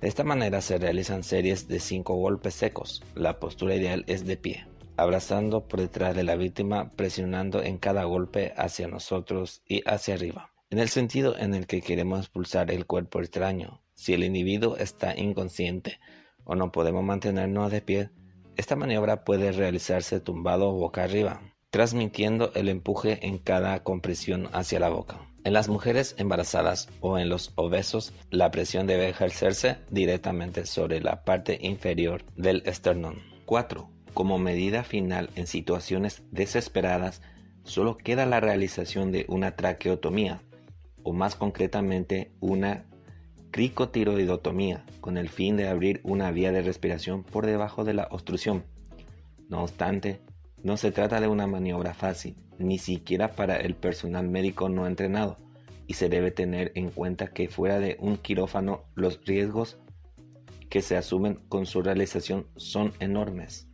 De 0.00 0.08
esta 0.08 0.24
manera 0.24 0.60
se 0.62 0.78
realizan 0.78 1.22
series 1.22 1.68
de 1.68 1.78
cinco 1.78 2.16
golpes 2.16 2.54
secos. 2.54 3.04
La 3.14 3.38
postura 3.38 3.76
ideal 3.76 4.04
es 4.08 4.26
de 4.26 4.36
pie, 4.36 4.66
abrazando 4.96 5.68
por 5.68 5.80
detrás 5.80 6.16
de 6.16 6.24
la 6.24 6.34
víctima, 6.34 6.90
presionando 6.96 7.62
en 7.62 7.78
cada 7.78 8.02
golpe 8.02 8.52
hacia 8.56 8.88
nosotros 8.88 9.62
y 9.68 9.88
hacia 9.88 10.14
arriba 10.14 10.50
en 10.70 10.78
el 10.78 10.88
sentido 10.88 11.38
en 11.38 11.54
el 11.54 11.66
que 11.66 11.80
queremos 11.80 12.20
expulsar 12.20 12.70
el 12.70 12.86
cuerpo 12.86 13.20
extraño. 13.20 13.82
Si 13.94 14.14
el 14.14 14.24
individuo 14.24 14.76
está 14.76 15.16
inconsciente 15.16 16.00
o 16.44 16.54
no 16.54 16.72
podemos 16.72 17.04
mantenernos 17.04 17.70
de 17.70 17.82
pie, 17.82 18.10
esta 18.56 18.74
maniobra 18.74 19.24
puede 19.24 19.52
realizarse 19.52 20.20
tumbado 20.20 20.72
boca 20.72 21.04
arriba, 21.04 21.40
transmitiendo 21.70 22.52
el 22.54 22.68
empuje 22.68 23.26
en 23.26 23.38
cada 23.38 23.82
compresión 23.82 24.48
hacia 24.52 24.80
la 24.80 24.88
boca. 24.88 25.20
En 25.44 25.52
las 25.52 25.68
mujeres 25.68 26.16
embarazadas 26.18 26.88
o 27.00 27.18
en 27.18 27.28
los 27.28 27.52
obesos, 27.54 28.12
la 28.30 28.50
presión 28.50 28.88
debe 28.88 29.08
ejercerse 29.08 29.76
directamente 29.90 30.66
sobre 30.66 31.00
la 31.00 31.22
parte 31.22 31.58
inferior 31.62 32.24
del 32.34 32.62
esternón. 32.66 33.22
4. 33.44 33.88
Como 34.12 34.38
medida 34.38 34.82
final 34.82 35.30
en 35.36 35.46
situaciones 35.46 36.24
desesperadas, 36.32 37.22
solo 37.62 37.96
queda 37.96 38.26
la 38.26 38.40
realización 38.40 39.12
de 39.12 39.24
una 39.28 39.54
traqueotomía, 39.54 40.42
o 41.06 41.12
más 41.12 41.36
concretamente 41.36 42.32
una 42.40 42.84
cricotiroidotomía, 43.52 44.84
con 45.00 45.16
el 45.16 45.28
fin 45.28 45.56
de 45.56 45.68
abrir 45.68 46.00
una 46.02 46.32
vía 46.32 46.50
de 46.50 46.62
respiración 46.62 47.22
por 47.22 47.46
debajo 47.46 47.84
de 47.84 47.94
la 47.94 48.08
obstrucción. 48.10 48.64
No 49.48 49.62
obstante, 49.62 50.20
no 50.64 50.76
se 50.76 50.90
trata 50.90 51.20
de 51.20 51.28
una 51.28 51.46
maniobra 51.46 51.94
fácil, 51.94 52.36
ni 52.58 52.78
siquiera 52.78 53.36
para 53.36 53.56
el 53.56 53.76
personal 53.76 54.28
médico 54.28 54.68
no 54.68 54.88
entrenado, 54.88 55.36
y 55.86 55.94
se 55.94 56.08
debe 56.08 56.32
tener 56.32 56.72
en 56.74 56.90
cuenta 56.90 57.28
que 57.28 57.48
fuera 57.48 57.78
de 57.78 57.96
un 58.00 58.16
quirófano 58.16 58.82
los 58.96 59.24
riesgos 59.24 59.78
que 60.68 60.82
se 60.82 60.96
asumen 60.96 61.36
con 61.48 61.66
su 61.66 61.82
realización 61.82 62.48
son 62.56 62.92
enormes. 62.98 63.68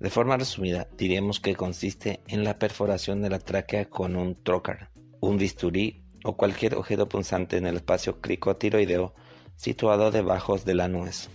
De 0.00 0.08
forma 0.08 0.38
resumida, 0.38 0.88
diremos 0.96 1.38
que 1.38 1.54
consiste 1.54 2.22
en 2.28 2.44
la 2.44 2.58
perforación 2.58 3.20
de 3.20 3.28
la 3.28 3.40
tráquea 3.40 3.90
con 3.90 4.16
un 4.16 4.42
trocar, 4.42 4.90
un 5.20 5.36
bisturí 5.36 6.03
o 6.24 6.36
cualquier 6.36 6.74
objeto 6.74 7.08
punzante 7.08 7.58
en 7.58 7.66
el 7.66 7.76
espacio 7.76 8.20
cricotiroideo 8.20 9.14
situado 9.56 10.10
debajo 10.10 10.58
de 10.58 10.74
la 10.74 10.88
nuez. 10.88 11.28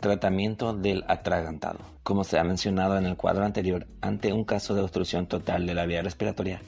Tratamiento 0.00 0.72
del 0.72 1.04
atragantado. 1.08 1.80
Como 2.04 2.22
se 2.24 2.38
ha 2.38 2.44
mencionado 2.44 2.96
en 2.96 3.04
el 3.04 3.16
cuadro 3.16 3.44
anterior, 3.44 3.88
ante 4.00 4.32
un 4.32 4.44
caso 4.44 4.74
de 4.74 4.82
obstrucción 4.82 5.26
total 5.26 5.66
de 5.66 5.74
la 5.74 5.86
vía 5.86 6.02
respiratoria, 6.02 6.62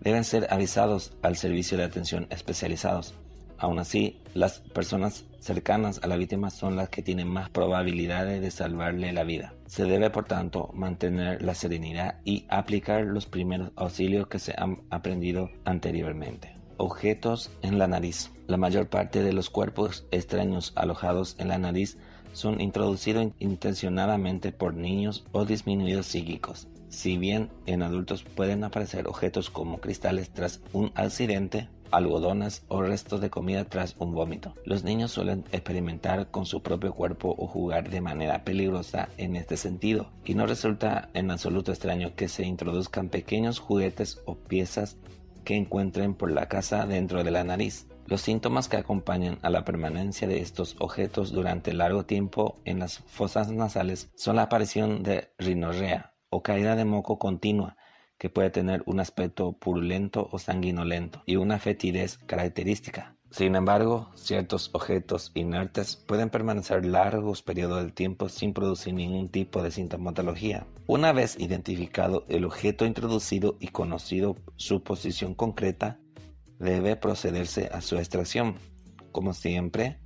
deben 0.00 0.22
ser 0.22 0.46
avisados 0.50 1.16
al 1.22 1.36
servicio 1.36 1.78
de 1.78 1.84
atención 1.84 2.26
especializados. 2.28 3.14
Aún 3.56 3.78
así, 3.78 4.20
las 4.34 4.60
personas 4.60 5.24
cercanas 5.38 6.00
a 6.02 6.08
la 6.08 6.16
víctima 6.16 6.50
son 6.50 6.76
las 6.76 6.90
que 6.90 7.02
tienen 7.02 7.28
más 7.28 7.48
probabilidades 7.48 8.42
de 8.42 8.50
salvarle 8.50 9.12
la 9.12 9.24
vida. 9.24 9.54
Se 9.66 9.84
debe, 9.84 10.10
por 10.10 10.26
tanto, 10.26 10.70
mantener 10.74 11.40
la 11.40 11.54
serenidad 11.54 12.20
y 12.24 12.46
aplicar 12.50 13.04
los 13.04 13.24
primeros 13.24 13.70
auxilios 13.76 14.26
que 14.26 14.38
se 14.38 14.54
han 14.58 14.82
aprendido 14.90 15.50
anteriormente 15.64 16.53
objetos 16.76 17.50
en 17.62 17.78
la 17.78 17.86
nariz. 17.86 18.30
La 18.46 18.56
mayor 18.56 18.88
parte 18.88 19.22
de 19.22 19.32
los 19.32 19.50
cuerpos 19.50 20.06
extraños 20.10 20.72
alojados 20.76 21.36
en 21.38 21.48
la 21.48 21.58
nariz 21.58 21.98
son 22.32 22.60
introducidos 22.60 23.32
intencionadamente 23.38 24.52
por 24.52 24.74
niños 24.74 25.24
o 25.32 25.44
disminuidos 25.44 26.06
psíquicos. 26.06 26.68
Si 26.88 27.16
bien 27.16 27.50
en 27.66 27.82
adultos 27.82 28.22
pueden 28.22 28.64
aparecer 28.64 29.08
objetos 29.08 29.50
como 29.50 29.80
cristales 29.80 30.30
tras 30.30 30.60
un 30.72 30.92
accidente, 30.94 31.68
algodonas 31.90 32.64
o 32.68 32.82
restos 32.82 33.20
de 33.20 33.30
comida 33.30 33.64
tras 33.64 33.94
un 33.98 34.14
vómito. 34.14 34.54
Los 34.64 34.84
niños 34.84 35.12
suelen 35.12 35.44
experimentar 35.52 36.30
con 36.30 36.44
su 36.44 36.62
propio 36.62 36.92
cuerpo 36.92 37.34
o 37.38 37.46
jugar 37.46 37.88
de 37.88 38.00
manera 38.00 38.44
peligrosa 38.44 39.08
en 39.16 39.36
este 39.36 39.56
sentido, 39.56 40.10
y 40.24 40.34
no 40.34 40.46
resulta 40.46 41.08
en 41.14 41.30
absoluto 41.30 41.72
extraño 41.72 42.14
que 42.16 42.28
se 42.28 42.44
introduzcan 42.44 43.08
pequeños 43.08 43.58
juguetes 43.58 44.20
o 44.24 44.34
piezas 44.34 44.96
que 45.44 45.56
encuentren 45.56 46.14
por 46.14 46.30
la 46.32 46.48
casa 46.48 46.86
dentro 46.86 47.22
de 47.22 47.30
la 47.30 47.44
nariz. 47.44 47.86
Los 48.06 48.20
síntomas 48.20 48.68
que 48.68 48.76
acompañan 48.76 49.38
a 49.42 49.50
la 49.50 49.64
permanencia 49.64 50.28
de 50.28 50.40
estos 50.40 50.76
objetos 50.78 51.32
durante 51.32 51.72
largo 51.72 52.04
tiempo 52.04 52.60
en 52.64 52.78
las 52.78 52.98
fosas 52.98 53.50
nasales 53.50 54.10
son 54.14 54.36
la 54.36 54.42
aparición 54.42 55.02
de 55.02 55.32
rinorrea 55.38 56.14
o 56.28 56.42
caída 56.42 56.76
de 56.76 56.84
moco 56.84 57.18
continua, 57.18 57.76
que 58.18 58.28
puede 58.28 58.50
tener 58.50 58.82
un 58.86 59.00
aspecto 59.00 59.52
purulento 59.52 60.28
o 60.32 60.38
sanguinolento 60.38 61.22
y 61.26 61.36
una 61.36 61.58
fetidez 61.58 62.18
característica. 62.18 63.13
Sin 63.34 63.56
embargo, 63.56 64.12
ciertos 64.14 64.70
objetos 64.74 65.32
inertes 65.34 65.96
pueden 65.96 66.30
permanecer 66.30 66.86
largos 66.86 67.42
periodos 67.42 67.84
de 67.84 67.90
tiempo 67.90 68.28
sin 68.28 68.54
producir 68.54 68.94
ningún 68.94 69.28
tipo 69.28 69.60
de 69.60 69.72
sintomatología. 69.72 70.68
Una 70.86 71.12
vez 71.12 71.36
identificado 71.40 72.24
el 72.28 72.44
objeto 72.44 72.86
introducido 72.86 73.56
y 73.58 73.68
conocido 73.68 74.36
su 74.54 74.84
posición 74.84 75.34
concreta, 75.34 75.98
debe 76.60 76.94
procederse 76.94 77.68
a 77.72 77.80
su 77.80 77.96
extracción. 77.96 78.54
Como 79.10 79.34
siempre, 79.34 79.98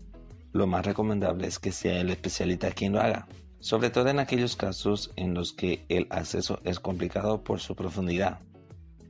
lo 0.54 0.66
más 0.66 0.86
recomendable 0.86 1.48
es 1.48 1.58
que 1.58 1.70
sea 1.70 2.00
el 2.00 2.08
especialista 2.08 2.70
quien 2.70 2.94
lo 2.94 3.02
haga, 3.02 3.28
sobre 3.60 3.90
todo 3.90 4.08
en 4.08 4.20
aquellos 4.20 4.56
casos 4.56 5.12
en 5.16 5.34
los 5.34 5.52
que 5.52 5.84
el 5.90 6.06
acceso 6.08 6.60
es 6.64 6.80
complicado 6.80 7.44
por 7.44 7.60
su 7.60 7.76
profundidad. 7.76 8.40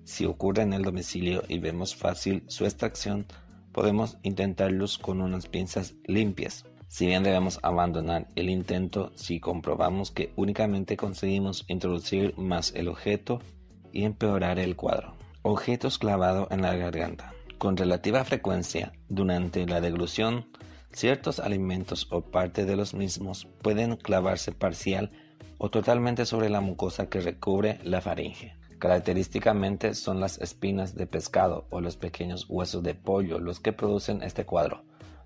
Si 0.02 0.24
ocurre 0.24 0.62
en 0.62 0.72
el 0.72 0.82
domicilio 0.82 1.44
y 1.46 1.60
vemos 1.60 1.94
fácil 1.94 2.42
su 2.48 2.64
extracción, 2.64 3.24
podemos 3.72 4.18
intentarlos 4.22 4.98
con 4.98 5.20
unas 5.20 5.46
pinzas 5.46 5.94
limpias. 6.06 6.64
Si 6.88 7.06
bien 7.06 7.22
debemos 7.22 7.58
abandonar 7.62 8.28
el 8.34 8.48
intento 8.48 9.12
si 9.14 9.40
comprobamos 9.40 10.10
que 10.10 10.32
únicamente 10.36 10.96
conseguimos 10.96 11.64
introducir 11.68 12.36
más 12.38 12.72
el 12.74 12.88
objeto 12.88 13.40
y 13.92 14.04
empeorar 14.04 14.58
el 14.58 14.76
cuadro. 14.76 15.14
Objetos 15.42 15.98
clavados 15.98 16.48
en 16.50 16.62
la 16.62 16.74
garganta. 16.74 17.32
Con 17.58 17.76
relativa 17.76 18.24
frecuencia, 18.24 18.92
durante 19.08 19.66
la 19.66 19.80
deglución, 19.80 20.46
ciertos 20.92 21.40
alimentos 21.40 22.06
o 22.10 22.22
parte 22.22 22.64
de 22.64 22.76
los 22.76 22.94
mismos 22.94 23.46
pueden 23.62 23.96
clavarse 23.96 24.52
parcial 24.52 25.10
o 25.58 25.70
totalmente 25.70 26.24
sobre 26.24 26.48
la 26.48 26.60
mucosa 26.60 27.08
que 27.08 27.20
recubre 27.20 27.78
la 27.82 28.00
faringe. 28.00 28.57
Característicamente 28.78 29.94
son 29.94 30.20
las 30.20 30.38
espinas 30.38 30.94
de 30.94 31.06
pescado 31.06 31.66
o 31.70 31.80
los 31.80 31.96
pequeños 31.96 32.46
huesos 32.48 32.82
de 32.84 32.94
pollo 32.94 33.40
los 33.40 33.58
que 33.58 33.72
producen 33.72 34.22
este 34.22 34.46
cuadro, 34.46 34.84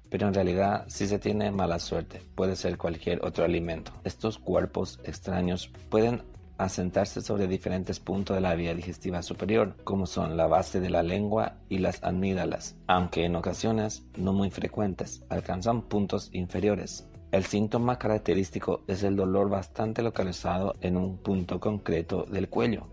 pero 0.09 0.27
en 0.27 0.35
realidad 0.35 0.85
si 0.89 1.07
se 1.07 1.19
tiene 1.19 1.51
mala 1.51 1.79
suerte 1.79 2.23
puede 2.35 2.57
ser 2.57 2.79
cualquier 2.79 3.23
otro 3.25 3.45
alimento. 3.45 3.93
Estos 4.05 4.39
cuerpos 4.39 5.01
extraños 5.05 5.71
pueden 5.91 6.23
asentarse 6.57 7.21
sobre 7.21 7.47
diferentes 7.47 8.01
puntos 8.01 8.37
de 8.37 8.41
la 8.41 8.55
vía 8.55 8.75
digestiva 8.75 9.23
superior, 9.23 9.77
como 9.85 10.07
son 10.07 10.37
la 10.37 10.47
base 10.47 10.81
de 10.81 10.91
la 10.91 11.03
lengua 11.03 11.57
y 11.69 11.79
las 11.79 12.03
amígdalas, 12.05 12.77
aunque 12.87 13.25
en 13.25 13.37
ocasiones 13.37 14.05
no 14.17 14.33
muy 14.33 14.51
frecuentes 14.51 15.25
alcanzan 15.29 15.83
puntos 15.83 16.31
inferiores. 16.33 17.07
El 17.33 17.45
síntoma 17.45 17.99
característico 17.99 18.83
es 18.87 19.03
el 19.03 19.17
dolor 19.17 19.49
bastante 19.49 20.03
localizado 20.03 20.75
en 20.81 20.97
un 20.97 21.19
punto 21.19 21.61
concreto 21.61 22.25
del 22.31 22.49
cuello, 22.49 22.87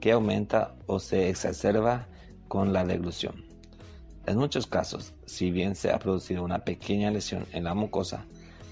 que 0.00 0.12
aumenta 0.12 0.74
o 0.86 1.00
se 1.00 1.28
exacerba 1.28 2.06
con 2.48 2.72
la 2.72 2.84
deglución. 2.84 3.44
En 4.26 4.36
muchos 4.36 4.66
casos, 4.66 5.14
si 5.26 5.50
bien 5.50 5.74
se 5.74 5.90
ha 5.90 5.98
producido 5.98 6.42
una 6.44 6.60
pequeña 6.60 7.10
lesión 7.10 7.46
en 7.52 7.64
la 7.64 7.74
mucosa, 7.74 8.26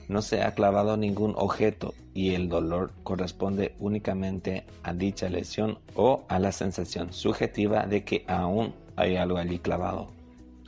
no 0.09 0.23
se 0.23 0.43
ha 0.43 0.55
clavado 0.55 0.97
ningún 0.97 1.35
objeto 1.37 1.95
y 2.15 2.35
el 2.35 2.49
dolor 2.49 2.93
corresponde 3.03 3.75
únicamente 3.79 4.65
a 4.83 4.93
dicha 4.93 5.29
lesión 5.29 5.79
o 5.95 6.25
a 6.29 6.39
la 6.39 6.53
sensación 6.53 7.12
subjetiva 7.12 7.87
de 7.87 8.05
que 8.05 8.25
aún 8.29 8.75
hay 8.97 9.17
algo 9.17 9.39
allí 9.39 9.59
clavado. 9.59 10.09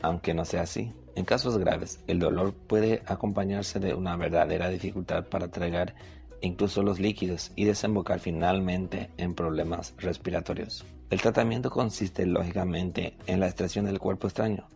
Aunque 0.00 0.34
no 0.34 0.44
sea 0.44 0.62
así, 0.62 0.92
En 1.18 1.24
casos 1.24 1.58
graves, 1.58 1.98
el 2.06 2.20
dolor 2.20 2.54
puede 2.54 3.02
acompañarse 3.04 3.80
de 3.80 3.92
una 3.92 4.16
verdadera 4.16 4.68
dificultad 4.68 5.24
para 5.24 5.48
tragar 5.48 5.96
incluso 6.40 6.82
los 6.82 7.00
líquidos 7.00 7.52
y 7.56 7.64
desembocar 7.64 8.20
finalmente 8.20 9.10
en 9.16 9.34
problemas 9.34 9.94
respiratorios. 9.98 10.84
El 11.10 11.20
tratamiento 11.20 11.70
consiste 11.70 12.26
lógicamente 12.26 13.16
en 13.26 13.40
la 13.40 13.46
extracción 13.46 13.86
del 13.86 13.98
cuerpo 13.98 14.26
extraño, 14.26 14.68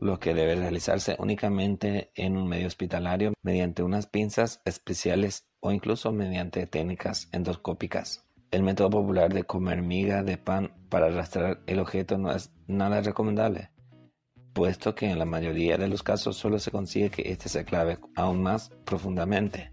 lo 0.00 0.20
que 0.20 0.34
debe 0.34 0.54
realizarse 0.54 1.16
únicamente 1.18 2.10
en 2.14 2.36
un 2.36 2.48
medio 2.48 2.66
hospitalario 2.66 3.32
mediante 3.42 3.82
unas 3.82 4.06
pinzas 4.06 4.60
especiales 4.64 5.46
o 5.60 5.72
incluso 5.72 6.12
mediante 6.12 6.66
técnicas 6.66 7.28
endoscópicas. 7.32 8.24
El 8.50 8.62
método 8.62 8.90
popular 8.90 9.32
de 9.32 9.44
comer 9.44 9.82
miga 9.82 10.22
de 10.22 10.38
pan 10.38 10.72
para 10.88 11.06
arrastrar 11.06 11.60
el 11.66 11.80
objeto 11.80 12.16
no 12.16 12.32
es 12.32 12.50
nada 12.66 13.00
recomendable, 13.02 13.70
puesto 14.52 14.94
que 14.94 15.10
en 15.10 15.18
la 15.18 15.24
mayoría 15.24 15.76
de 15.76 15.88
los 15.88 16.02
casos 16.02 16.36
solo 16.36 16.58
se 16.58 16.70
consigue 16.70 17.10
que 17.10 17.30
éste 17.30 17.48
se 17.48 17.64
clave 17.64 17.98
aún 18.14 18.42
más 18.42 18.70
profundamente, 18.84 19.72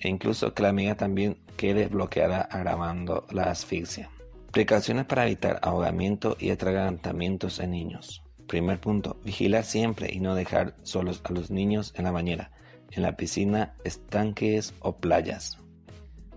e 0.00 0.08
incluso 0.08 0.54
que 0.54 0.62
la 0.62 0.72
miga 0.72 0.96
también 0.96 1.38
quede 1.56 1.88
bloqueada 1.88 2.42
agravando 2.42 3.26
la 3.30 3.44
asfixia. 3.44 4.10
Precauciones 4.50 5.04
para 5.04 5.26
evitar 5.26 5.60
ahogamiento 5.62 6.36
y 6.40 6.50
atragantamientos 6.50 7.60
en 7.60 7.70
niños. 7.70 8.22
Primer 8.48 8.80
punto, 8.80 9.16
vigilar 9.24 9.64
siempre 9.64 10.12
y 10.12 10.18
no 10.18 10.34
dejar 10.34 10.74
solos 10.82 11.20
a 11.24 11.32
los 11.32 11.50
niños 11.50 11.92
en 11.96 12.04
la 12.04 12.10
bañera, 12.10 12.50
en 12.90 13.02
la 13.02 13.16
piscina, 13.16 13.74
estanques 13.84 14.74
o 14.80 14.96
playas. 14.96 15.58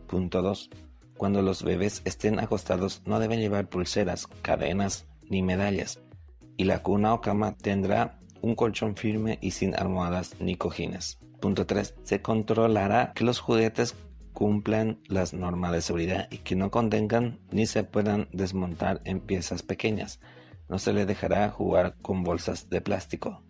Punto 0.08 0.43
2. 0.43 0.69
Cuando 1.17 1.41
los 1.41 1.63
bebés 1.63 2.02
estén 2.06 2.39
acostados 2.39 3.02
no 3.06 3.19
deben 3.19 3.39
llevar 3.39 3.67
pulseras, 3.67 4.28
cadenas 4.43 5.08
ni 5.30 5.41
medallas, 5.41 6.02
y 6.58 6.65
la 6.65 6.84
cuna 6.84 7.13
o 7.13 7.21
cama 7.21 7.56
tendrá 7.58 8.19
un 8.41 8.56
colchón 8.56 8.95
firme 8.95 9.39
y 9.41 9.52
sin 9.52 9.73
almohadas 9.76 10.36
ni 10.39 10.56
cojines. 10.56 11.17
Punto 11.43 11.65
3. 11.65 11.95
Se 12.03 12.21
controlará 12.21 13.12
que 13.13 13.25
los 13.25 13.41
juguetes 13.41 13.95
cumplan 14.32 15.01
las 15.10 15.34
normas 15.34 15.73
de 15.73 15.82
seguridad 15.82 16.29
y 16.32 16.38
que 16.38 16.56
no 16.56 16.71
contengan 16.71 17.41
ni 17.51 17.65
se 17.65 17.84
puedan 17.84 18.29
desmontar 18.32 19.01
en 19.03 19.19
piezas 19.19 19.62
pequeñas. 19.62 20.21
No 20.69 20.79
se 20.79 20.93
le 20.93 21.06
dejará 21.06 21.49
jugar 21.49 21.97
con 22.01 22.23
bolsas 22.23 22.69
de 22.69 22.79
plástico. 22.79 23.41